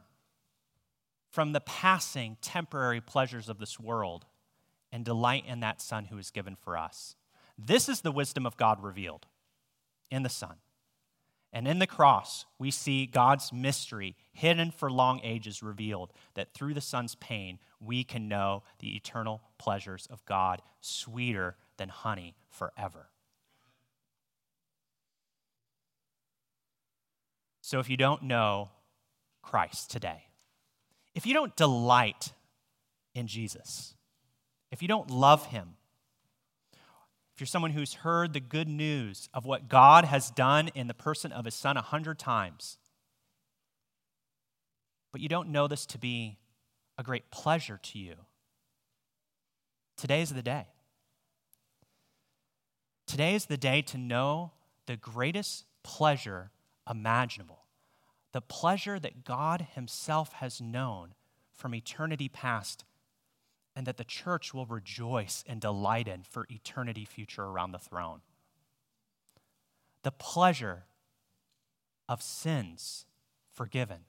from 1.30 1.52
the 1.52 1.60
passing 1.60 2.36
temporary 2.42 3.00
pleasures 3.00 3.48
of 3.48 3.58
this 3.58 3.80
world 3.80 4.26
and 4.92 5.06
delight 5.06 5.44
in 5.46 5.60
that 5.60 5.80
Son 5.80 6.04
who 6.04 6.18
is 6.18 6.30
given 6.30 6.54
for 6.54 6.76
us. 6.76 7.16
This 7.56 7.88
is 7.88 8.02
the 8.02 8.12
wisdom 8.12 8.44
of 8.44 8.58
God 8.58 8.82
revealed 8.82 9.26
in 10.10 10.22
the 10.22 10.28
Son. 10.28 10.56
And 11.52 11.68
in 11.68 11.78
the 11.78 11.86
cross, 11.86 12.46
we 12.58 12.70
see 12.70 13.04
God's 13.04 13.52
mystery 13.52 14.16
hidden 14.32 14.70
for 14.70 14.90
long 14.90 15.20
ages 15.22 15.62
revealed 15.62 16.12
that 16.34 16.54
through 16.54 16.74
the 16.74 16.80
Son's 16.80 17.14
pain, 17.16 17.58
we 17.78 18.04
can 18.04 18.26
know 18.26 18.62
the 18.78 18.96
eternal 18.96 19.42
pleasures 19.58 20.06
of 20.10 20.24
God 20.24 20.62
sweeter 20.80 21.56
than 21.76 21.90
honey 21.90 22.34
forever. 22.48 23.08
So 27.60 27.80
if 27.80 27.90
you 27.90 27.96
don't 27.96 28.22
know 28.22 28.70
Christ 29.42 29.90
today. 29.90 30.28
If 31.14 31.26
you 31.26 31.34
don't 31.34 31.54
delight 31.56 32.32
in 33.14 33.26
Jesus, 33.26 33.94
if 34.70 34.80
you 34.80 34.88
don't 34.88 35.10
love 35.10 35.46
him, 35.46 35.74
you're 37.42 37.46
someone 37.48 37.72
who's 37.72 37.94
heard 37.94 38.34
the 38.34 38.38
good 38.38 38.68
news 38.68 39.28
of 39.34 39.44
what 39.44 39.68
God 39.68 40.04
has 40.04 40.30
done 40.30 40.68
in 40.76 40.86
the 40.86 40.94
person 40.94 41.32
of 41.32 41.44
his 41.44 41.56
son 41.56 41.76
a 41.76 41.82
hundred 41.82 42.16
times, 42.16 42.78
but 45.10 45.20
you 45.20 45.28
don't 45.28 45.48
know 45.48 45.66
this 45.66 45.84
to 45.86 45.98
be 45.98 46.38
a 46.96 47.02
great 47.02 47.32
pleasure 47.32 47.80
to 47.82 47.98
you, 47.98 48.14
today 49.96 50.22
is 50.22 50.32
the 50.32 50.40
day. 50.40 50.68
Today 53.08 53.34
is 53.34 53.46
the 53.46 53.56
day 53.56 53.82
to 53.82 53.98
know 53.98 54.52
the 54.86 54.96
greatest 54.96 55.64
pleasure 55.82 56.52
imaginable 56.88 57.64
the 58.30 58.40
pleasure 58.40 59.00
that 59.00 59.24
God 59.24 59.66
Himself 59.74 60.34
has 60.34 60.60
known 60.60 61.14
from 61.52 61.74
eternity 61.74 62.28
past, 62.28 62.84
and 63.74 63.86
that 63.86 63.96
the 63.96 64.04
church 64.04 64.52
will 64.52 64.66
rejoice 64.66 65.44
and 65.46 65.60
delight 65.60 66.08
in 66.08 66.22
for 66.22 66.46
eternity 66.50 67.04
future 67.04 67.44
around 67.44 67.72
the 67.72 67.78
throne. 67.78 68.20
The 70.02 70.10
pleasure 70.10 70.84
of 72.08 72.22
sins 72.22 73.06
forgiven, 73.50 74.00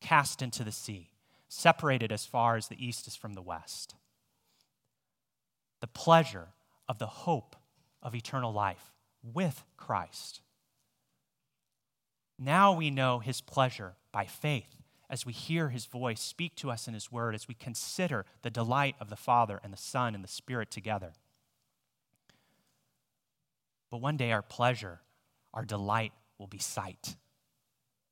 cast 0.00 0.42
into 0.42 0.64
the 0.64 0.72
sea, 0.72 1.12
separated 1.48 2.12
as 2.12 2.26
far 2.26 2.56
as 2.56 2.68
the 2.68 2.84
east 2.84 3.06
is 3.06 3.16
from 3.16 3.34
the 3.34 3.42
west. 3.42 3.94
The 5.80 5.86
pleasure 5.86 6.48
of 6.88 6.98
the 6.98 7.06
hope 7.06 7.56
of 8.02 8.14
eternal 8.14 8.52
life 8.52 8.92
with 9.22 9.64
Christ 9.76 10.42
now 12.44 12.72
we 12.72 12.90
know 12.90 13.20
his 13.20 13.40
pleasure 13.40 13.94
by 14.10 14.26
faith 14.26 14.81
as 15.12 15.26
we 15.26 15.32
hear 15.34 15.68
his 15.68 15.84
voice 15.84 16.22
speak 16.22 16.54
to 16.54 16.70
us 16.70 16.88
in 16.88 16.94
his 16.94 17.12
word, 17.12 17.34
as 17.34 17.46
we 17.46 17.52
consider 17.54 18.24
the 18.40 18.48
delight 18.48 18.96
of 18.98 19.10
the 19.10 19.16
Father 19.16 19.60
and 19.62 19.70
the 19.70 19.76
Son 19.76 20.14
and 20.14 20.24
the 20.24 20.28
Spirit 20.28 20.70
together. 20.70 21.12
But 23.90 24.00
one 24.00 24.16
day 24.16 24.32
our 24.32 24.40
pleasure, 24.40 25.00
our 25.52 25.66
delight 25.66 26.12
will 26.38 26.46
be 26.46 26.58
sight, 26.58 27.16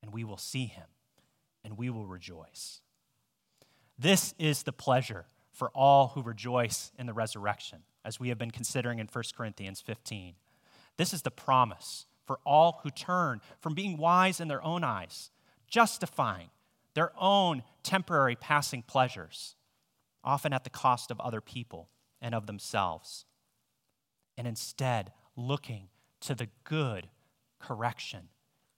and 0.02 0.12
we 0.12 0.24
will 0.24 0.36
see 0.36 0.66
him, 0.66 0.84
and 1.64 1.78
we 1.78 1.88
will 1.88 2.06
rejoice. 2.06 2.82
This 3.98 4.34
is 4.38 4.64
the 4.64 4.72
pleasure 4.72 5.24
for 5.52 5.70
all 5.70 6.08
who 6.08 6.20
rejoice 6.20 6.92
in 6.98 7.06
the 7.06 7.14
resurrection, 7.14 7.78
as 8.04 8.20
we 8.20 8.28
have 8.28 8.36
been 8.36 8.50
considering 8.50 8.98
in 8.98 9.08
1 9.10 9.24
Corinthians 9.34 9.80
15. 9.80 10.34
This 10.98 11.14
is 11.14 11.22
the 11.22 11.30
promise 11.30 12.04
for 12.26 12.40
all 12.44 12.80
who 12.82 12.90
turn 12.90 13.40
from 13.58 13.74
being 13.74 13.96
wise 13.96 14.38
in 14.38 14.48
their 14.48 14.62
own 14.62 14.84
eyes, 14.84 15.30
justifying 15.66 16.50
their 16.94 17.12
own 17.18 17.62
temporary 17.82 18.36
passing 18.36 18.82
pleasures, 18.82 19.56
often 20.22 20.52
at 20.52 20.64
the 20.64 20.70
cost 20.70 21.10
of 21.10 21.20
other 21.20 21.40
people 21.40 21.88
and 22.20 22.34
of 22.34 22.46
themselves, 22.46 23.24
and 24.36 24.46
instead 24.46 25.12
looking 25.36 25.88
to 26.20 26.34
the 26.34 26.48
good 26.64 27.08
correction, 27.58 28.28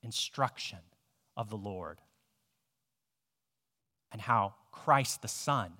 instruction 0.02 0.78
of 1.36 1.50
the 1.50 1.56
Lord, 1.56 2.00
and 4.10 4.20
how 4.20 4.54
Christ 4.70 5.22
the 5.22 5.28
Son 5.28 5.74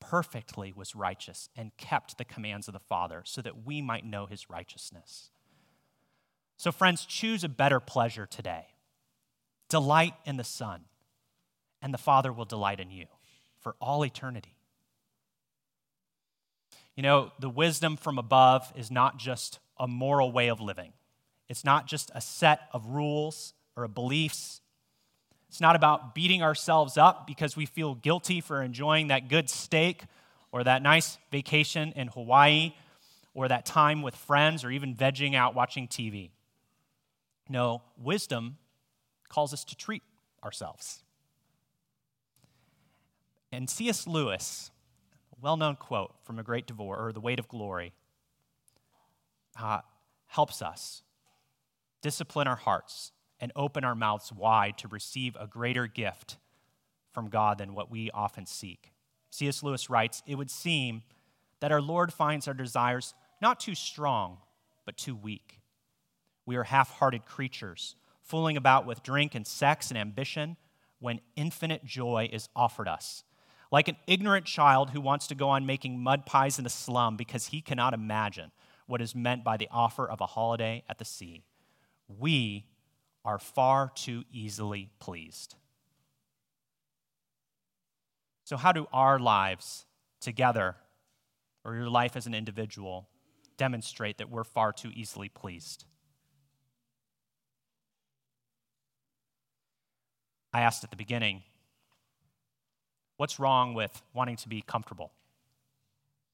perfectly 0.00 0.72
was 0.74 0.94
righteous 0.94 1.48
and 1.56 1.76
kept 1.78 2.18
the 2.18 2.24
commands 2.24 2.68
of 2.68 2.74
the 2.74 2.80
Father 2.80 3.22
so 3.24 3.40
that 3.40 3.64
we 3.64 3.80
might 3.80 4.04
know 4.04 4.26
his 4.26 4.50
righteousness. 4.50 5.30
So, 6.56 6.70
friends, 6.70 7.04
choose 7.06 7.42
a 7.42 7.48
better 7.48 7.80
pleasure 7.80 8.26
today. 8.26 8.66
Delight 9.68 10.14
in 10.24 10.36
the 10.36 10.44
Son, 10.44 10.82
and 11.84 11.92
the 11.92 11.98
Father 11.98 12.32
will 12.32 12.46
delight 12.46 12.80
in 12.80 12.90
you 12.90 13.04
for 13.60 13.76
all 13.78 14.06
eternity. 14.06 14.56
You 16.96 17.02
know, 17.02 17.30
the 17.38 17.50
wisdom 17.50 17.98
from 17.98 18.18
above 18.18 18.72
is 18.74 18.90
not 18.90 19.18
just 19.18 19.58
a 19.78 19.86
moral 19.86 20.32
way 20.32 20.48
of 20.48 20.60
living, 20.60 20.94
it's 21.48 21.62
not 21.62 21.86
just 21.86 22.10
a 22.14 22.22
set 22.22 22.62
of 22.72 22.86
rules 22.86 23.52
or 23.76 23.86
beliefs. 23.86 24.62
It's 25.50 25.60
not 25.60 25.76
about 25.76 26.16
beating 26.16 26.42
ourselves 26.42 26.96
up 26.96 27.28
because 27.28 27.56
we 27.56 27.66
feel 27.66 27.94
guilty 27.94 28.40
for 28.40 28.60
enjoying 28.60 29.08
that 29.08 29.28
good 29.28 29.48
steak 29.48 30.02
or 30.50 30.64
that 30.64 30.82
nice 30.82 31.16
vacation 31.30 31.92
in 31.94 32.08
Hawaii 32.08 32.72
or 33.34 33.46
that 33.46 33.64
time 33.64 34.02
with 34.02 34.16
friends 34.16 34.64
or 34.64 34.70
even 34.72 34.96
vegging 34.96 35.36
out 35.36 35.54
watching 35.54 35.86
TV. 35.86 36.30
No, 37.48 37.82
wisdom 37.96 38.56
calls 39.28 39.52
us 39.52 39.62
to 39.64 39.76
treat 39.76 40.02
ourselves. 40.42 41.03
And 43.54 43.70
C.S. 43.70 44.08
Lewis, 44.08 44.72
a 45.32 45.36
well 45.40 45.56
known 45.56 45.76
quote 45.76 46.12
from 46.24 46.40
A 46.40 46.42
Great 46.42 46.66
Divorce, 46.66 46.98
or 47.00 47.12
The 47.12 47.20
Weight 47.20 47.38
of 47.38 47.46
Glory, 47.46 47.92
uh, 49.60 49.80
helps 50.26 50.60
us 50.60 51.02
discipline 52.02 52.48
our 52.48 52.56
hearts 52.56 53.12
and 53.38 53.52
open 53.54 53.84
our 53.84 53.94
mouths 53.94 54.32
wide 54.32 54.76
to 54.78 54.88
receive 54.88 55.36
a 55.38 55.46
greater 55.46 55.86
gift 55.86 56.36
from 57.12 57.28
God 57.28 57.58
than 57.58 57.74
what 57.74 57.92
we 57.92 58.10
often 58.10 58.44
seek. 58.44 58.92
C.S. 59.30 59.62
Lewis 59.62 59.88
writes 59.88 60.20
It 60.26 60.34
would 60.34 60.50
seem 60.50 61.04
that 61.60 61.70
our 61.70 61.80
Lord 61.80 62.12
finds 62.12 62.48
our 62.48 62.54
desires 62.54 63.14
not 63.40 63.60
too 63.60 63.76
strong, 63.76 64.38
but 64.84 64.96
too 64.96 65.14
weak. 65.14 65.60
We 66.44 66.56
are 66.56 66.64
half 66.64 66.90
hearted 66.98 67.24
creatures, 67.24 67.94
fooling 68.20 68.56
about 68.56 68.84
with 68.84 69.04
drink 69.04 69.36
and 69.36 69.46
sex 69.46 69.90
and 69.90 69.98
ambition 69.98 70.56
when 70.98 71.20
infinite 71.36 71.84
joy 71.84 72.28
is 72.32 72.48
offered 72.56 72.88
us. 72.88 73.22
Like 73.74 73.88
an 73.88 73.96
ignorant 74.06 74.46
child 74.46 74.90
who 74.90 75.00
wants 75.00 75.26
to 75.26 75.34
go 75.34 75.48
on 75.48 75.66
making 75.66 75.98
mud 75.98 76.26
pies 76.26 76.60
in 76.60 76.64
a 76.64 76.68
slum 76.68 77.16
because 77.16 77.48
he 77.48 77.60
cannot 77.60 77.92
imagine 77.92 78.52
what 78.86 79.00
is 79.00 79.16
meant 79.16 79.42
by 79.42 79.56
the 79.56 79.66
offer 79.72 80.08
of 80.08 80.20
a 80.20 80.26
holiday 80.26 80.84
at 80.88 80.98
the 80.98 81.04
sea. 81.04 81.42
We 82.06 82.66
are 83.24 83.40
far 83.40 83.90
too 83.92 84.22
easily 84.30 84.90
pleased. 85.00 85.56
So, 88.44 88.56
how 88.56 88.70
do 88.70 88.86
our 88.92 89.18
lives 89.18 89.86
together, 90.20 90.76
or 91.64 91.74
your 91.74 91.90
life 91.90 92.14
as 92.14 92.28
an 92.28 92.34
individual, 92.34 93.08
demonstrate 93.56 94.18
that 94.18 94.30
we're 94.30 94.44
far 94.44 94.72
too 94.72 94.92
easily 94.94 95.28
pleased? 95.28 95.84
I 100.52 100.60
asked 100.60 100.84
at 100.84 100.90
the 100.90 100.96
beginning, 100.96 101.42
what's 103.16 103.38
wrong 103.38 103.74
with 103.74 104.02
wanting 104.12 104.36
to 104.36 104.48
be 104.48 104.62
comfortable? 104.62 105.12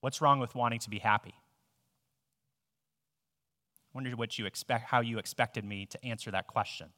What's 0.00 0.20
wrong 0.20 0.40
with 0.40 0.54
wanting 0.54 0.78
to 0.80 0.90
be 0.90 0.98
happy? 0.98 1.34
I 3.84 3.90
wondered 3.94 4.14
what 4.14 4.38
you 4.38 4.46
expect, 4.46 4.84
how 4.84 5.00
you 5.00 5.18
expected 5.18 5.64
me 5.64 5.86
to 5.86 6.04
answer 6.04 6.30
that 6.30 6.46
question. 6.46 6.88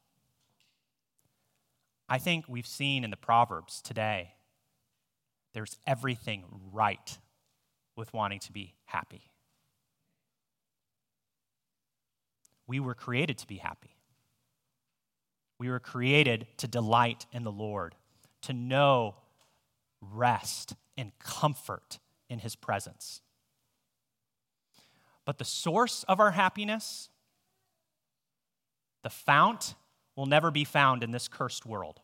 I 2.08 2.18
think 2.18 2.44
we've 2.48 2.66
seen 2.66 3.04
in 3.04 3.10
the 3.10 3.16
Proverbs 3.16 3.80
today 3.80 4.34
there's 5.54 5.78
everything 5.86 6.44
right 6.72 7.18
with 7.96 8.12
wanting 8.12 8.40
to 8.40 8.52
be 8.52 8.74
happy. 8.84 9.22
We 12.66 12.80
were 12.80 12.94
created 12.94 13.38
to 13.38 13.46
be 13.46 13.56
happy. 13.56 13.96
We 15.58 15.68
were 15.68 15.80
created 15.80 16.46
to 16.58 16.68
delight 16.68 17.26
in 17.32 17.44
the 17.44 17.52
Lord, 17.52 17.94
to 18.42 18.52
know 18.52 19.14
rest 20.12 20.74
and 20.96 21.12
comfort 21.18 21.98
in 22.28 22.40
His 22.40 22.56
presence. 22.56 23.20
But 25.24 25.38
the 25.38 25.44
source 25.44 26.04
of 26.08 26.20
our 26.20 26.32
happiness, 26.32 27.08
the 29.02 29.10
fount, 29.10 29.74
will 30.16 30.26
never 30.26 30.50
be 30.50 30.64
found 30.64 31.02
in 31.02 31.10
this 31.10 31.28
cursed 31.28 31.64
world 31.64 32.00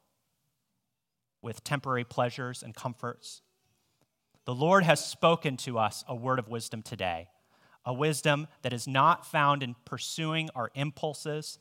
with 1.43 1.65
temporary 1.65 2.05
pleasures 2.05 2.63
and 2.63 2.75
comforts. 2.75 3.43
The 4.45 4.55
Lord 4.55 4.85
has 4.85 5.05
spoken 5.05 5.57
to 5.59 5.79
us 5.79 6.05
a 6.09 6.15
word 6.15 6.39
of 6.39 6.49
wisdom 6.49 6.83
today, 6.83 7.29
a 7.85 7.93
wisdom 7.93 8.47
that 8.63 8.73
is 8.73 8.89
not 8.89 9.27
found 9.27 9.63
in 9.63 9.77
pursuing 9.85 10.49
our 10.55 10.71
impulses 10.75 11.59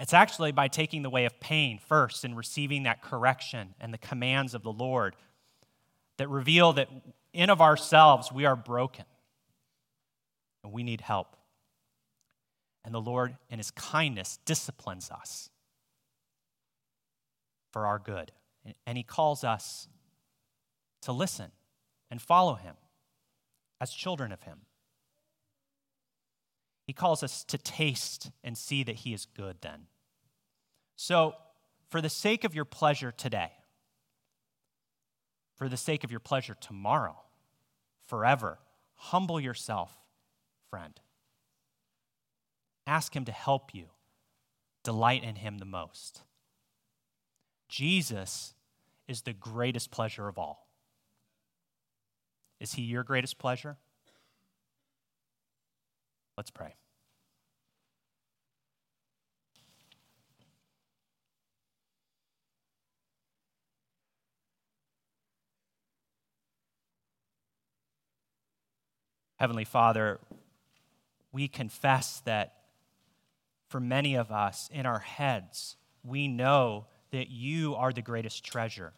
it's 0.00 0.14
actually 0.14 0.50
by 0.50 0.68
taking 0.68 1.02
the 1.02 1.10
way 1.10 1.26
of 1.26 1.38
pain 1.40 1.78
first 1.78 2.24
and 2.24 2.36
receiving 2.36 2.84
that 2.84 3.02
correction 3.02 3.74
and 3.80 3.92
the 3.92 3.98
commands 3.98 4.54
of 4.54 4.62
the 4.62 4.72
Lord 4.72 5.14
that 6.16 6.28
reveal 6.28 6.72
that 6.72 6.88
in 7.32 7.50
of 7.50 7.60
ourselves 7.60 8.32
we 8.32 8.46
are 8.46 8.56
broken 8.56 9.04
and 10.64 10.72
we 10.72 10.82
need 10.82 11.02
help. 11.02 11.36
And 12.84 12.94
the 12.94 13.00
Lord, 13.00 13.36
in 13.50 13.58
His 13.58 13.70
kindness, 13.70 14.38
disciplines 14.46 15.10
us 15.10 15.50
for 17.72 17.86
our 17.86 17.98
good. 17.98 18.32
And 18.86 18.96
He 18.96 19.04
calls 19.04 19.44
us 19.44 19.86
to 21.02 21.12
listen 21.12 21.50
and 22.10 22.22
follow 22.22 22.54
Him 22.54 22.74
as 23.80 23.90
children 23.90 24.32
of 24.32 24.42
Him. 24.42 24.60
He 26.90 26.94
calls 26.94 27.22
us 27.22 27.44
to 27.44 27.56
taste 27.56 28.32
and 28.42 28.58
see 28.58 28.82
that 28.82 28.96
He 28.96 29.14
is 29.14 29.24
good 29.24 29.58
then. 29.60 29.86
So, 30.96 31.36
for 31.88 32.00
the 32.00 32.08
sake 32.08 32.42
of 32.42 32.52
your 32.52 32.64
pleasure 32.64 33.12
today, 33.12 33.52
for 35.54 35.68
the 35.68 35.76
sake 35.76 36.02
of 36.02 36.10
your 36.10 36.18
pleasure 36.18 36.56
tomorrow, 36.60 37.14
forever, 38.08 38.58
humble 38.96 39.38
yourself, 39.38 39.96
friend. 40.68 40.98
Ask 42.88 43.14
Him 43.14 43.24
to 43.26 43.32
help 43.32 43.72
you 43.72 43.84
delight 44.82 45.22
in 45.22 45.36
Him 45.36 45.58
the 45.58 45.64
most. 45.64 46.22
Jesus 47.68 48.52
is 49.06 49.22
the 49.22 49.32
greatest 49.32 49.92
pleasure 49.92 50.26
of 50.26 50.38
all. 50.38 50.66
Is 52.58 52.72
He 52.72 52.82
your 52.82 53.04
greatest 53.04 53.38
pleasure? 53.38 53.76
Let's 56.36 56.50
pray. 56.50 56.74
Heavenly 69.40 69.64
Father, 69.64 70.20
we 71.32 71.48
confess 71.48 72.20
that 72.26 72.54
for 73.68 73.80
many 73.80 74.14
of 74.14 74.30
us 74.30 74.68
in 74.72 74.86
our 74.86 75.00
heads, 75.00 75.76
we 76.04 76.28
know 76.28 76.86
that 77.10 77.28
you 77.30 77.74
are 77.74 77.92
the 77.92 78.02
greatest 78.02 78.44
treasure, 78.44 78.92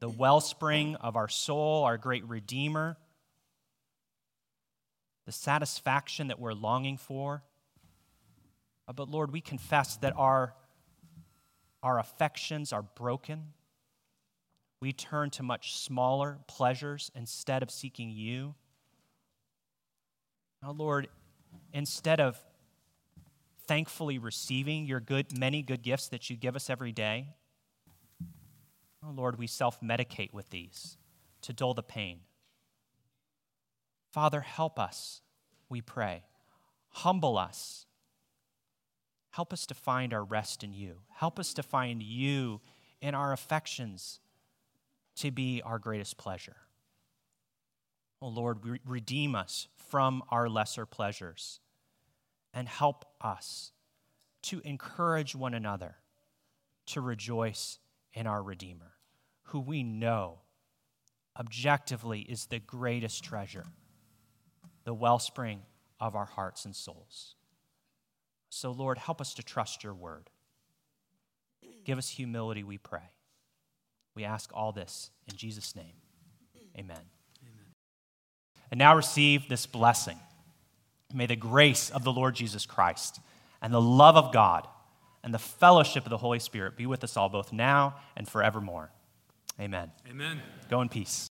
the 0.00 0.08
wellspring 0.08 0.96
of 0.96 1.14
our 1.14 1.28
soul, 1.28 1.84
our 1.84 1.96
great 1.96 2.26
Redeemer 2.26 2.96
the 5.30 5.32
satisfaction 5.32 6.26
that 6.26 6.40
we're 6.40 6.52
longing 6.52 6.96
for. 6.96 7.44
Uh, 8.88 8.92
but 8.92 9.08
Lord, 9.08 9.30
we 9.30 9.40
confess 9.40 9.96
that 9.98 10.12
our, 10.16 10.54
our 11.84 12.00
affections 12.00 12.72
are 12.72 12.82
broken. 12.82 13.52
We 14.80 14.92
turn 14.92 15.30
to 15.30 15.44
much 15.44 15.76
smaller 15.76 16.38
pleasures 16.48 17.12
instead 17.14 17.62
of 17.62 17.70
seeking 17.70 18.10
you. 18.10 18.56
Now, 20.62 20.72
Lord, 20.72 21.08
instead 21.72 22.20
of 22.20 22.38
thankfully 23.66 24.18
receiving 24.18 24.84
your 24.84 25.00
good, 25.00 25.38
many 25.38 25.62
good 25.62 25.82
gifts 25.82 26.08
that 26.08 26.28
you 26.28 26.36
give 26.36 26.56
us 26.56 26.68
every 26.68 26.92
day, 26.92 27.28
oh 29.02 29.10
Lord, 29.10 29.38
we 29.38 29.46
self 29.46 29.80
medicate 29.80 30.32
with 30.32 30.50
these 30.50 30.98
to 31.42 31.52
dull 31.52 31.72
the 31.72 31.82
pain. 31.82 32.20
Father, 34.12 34.40
help 34.40 34.78
us, 34.78 35.22
we 35.68 35.80
pray. 35.80 36.24
Humble 36.88 37.38
us. 37.38 37.86
Help 39.30 39.52
us 39.52 39.64
to 39.66 39.74
find 39.74 40.12
our 40.12 40.24
rest 40.24 40.64
in 40.64 40.74
you. 40.74 40.96
Help 41.14 41.38
us 41.38 41.54
to 41.54 41.62
find 41.62 42.02
you 42.02 42.60
in 43.00 43.14
our 43.14 43.32
affections 43.32 44.20
to 45.16 45.30
be 45.30 45.62
our 45.64 45.78
greatest 45.78 46.16
pleasure. 46.16 46.56
Oh 48.20 48.28
Lord, 48.28 48.58
redeem 48.84 49.34
us 49.34 49.68
from 49.90 50.22
our 50.30 50.48
lesser 50.48 50.86
pleasures 50.86 51.60
and 52.54 52.68
help 52.68 53.04
us 53.20 53.72
to 54.42 54.60
encourage 54.64 55.34
one 55.34 55.52
another 55.52 55.96
to 56.86 57.00
rejoice 57.00 57.78
in 58.14 58.26
our 58.26 58.42
Redeemer, 58.42 58.92
who 59.44 59.60
we 59.60 59.82
know 59.82 60.38
objectively 61.38 62.20
is 62.20 62.46
the 62.46 62.58
greatest 62.58 63.22
treasure 63.24 63.66
the 64.84 64.94
wellspring 64.94 65.60
of 66.00 66.16
our 66.16 66.24
hearts 66.24 66.64
and 66.64 66.74
souls. 66.74 67.34
So, 68.48 68.70
Lord, 68.72 68.96
help 68.96 69.20
us 69.20 69.34
to 69.34 69.42
trust 69.42 69.84
your 69.84 69.94
word. 69.94 70.30
Give 71.84 71.98
us 71.98 72.08
humility, 72.08 72.64
we 72.64 72.78
pray. 72.78 73.10
We 74.14 74.24
ask 74.24 74.50
all 74.54 74.72
this 74.72 75.10
in 75.30 75.36
Jesus' 75.36 75.76
name. 75.76 75.94
Amen. 76.76 77.19
And 78.70 78.78
now 78.78 78.94
receive 78.94 79.48
this 79.48 79.66
blessing. 79.66 80.18
May 81.12 81.26
the 81.26 81.36
grace 81.36 81.90
of 81.90 82.04
the 82.04 82.12
Lord 82.12 82.34
Jesus 82.34 82.66
Christ 82.66 83.20
and 83.60 83.72
the 83.72 83.80
love 83.80 84.16
of 84.16 84.32
God 84.32 84.66
and 85.22 85.34
the 85.34 85.38
fellowship 85.38 86.04
of 86.04 86.10
the 86.10 86.18
Holy 86.18 86.38
Spirit 86.38 86.76
be 86.76 86.86
with 86.86 87.04
us 87.04 87.16
all, 87.16 87.28
both 87.28 87.52
now 87.52 87.96
and 88.16 88.28
forevermore. 88.28 88.90
Amen. 89.60 89.90
Amen. 90.08 90.40
Go 90.68 90.80
in 90.80 90.88
peace. 90.88 91.29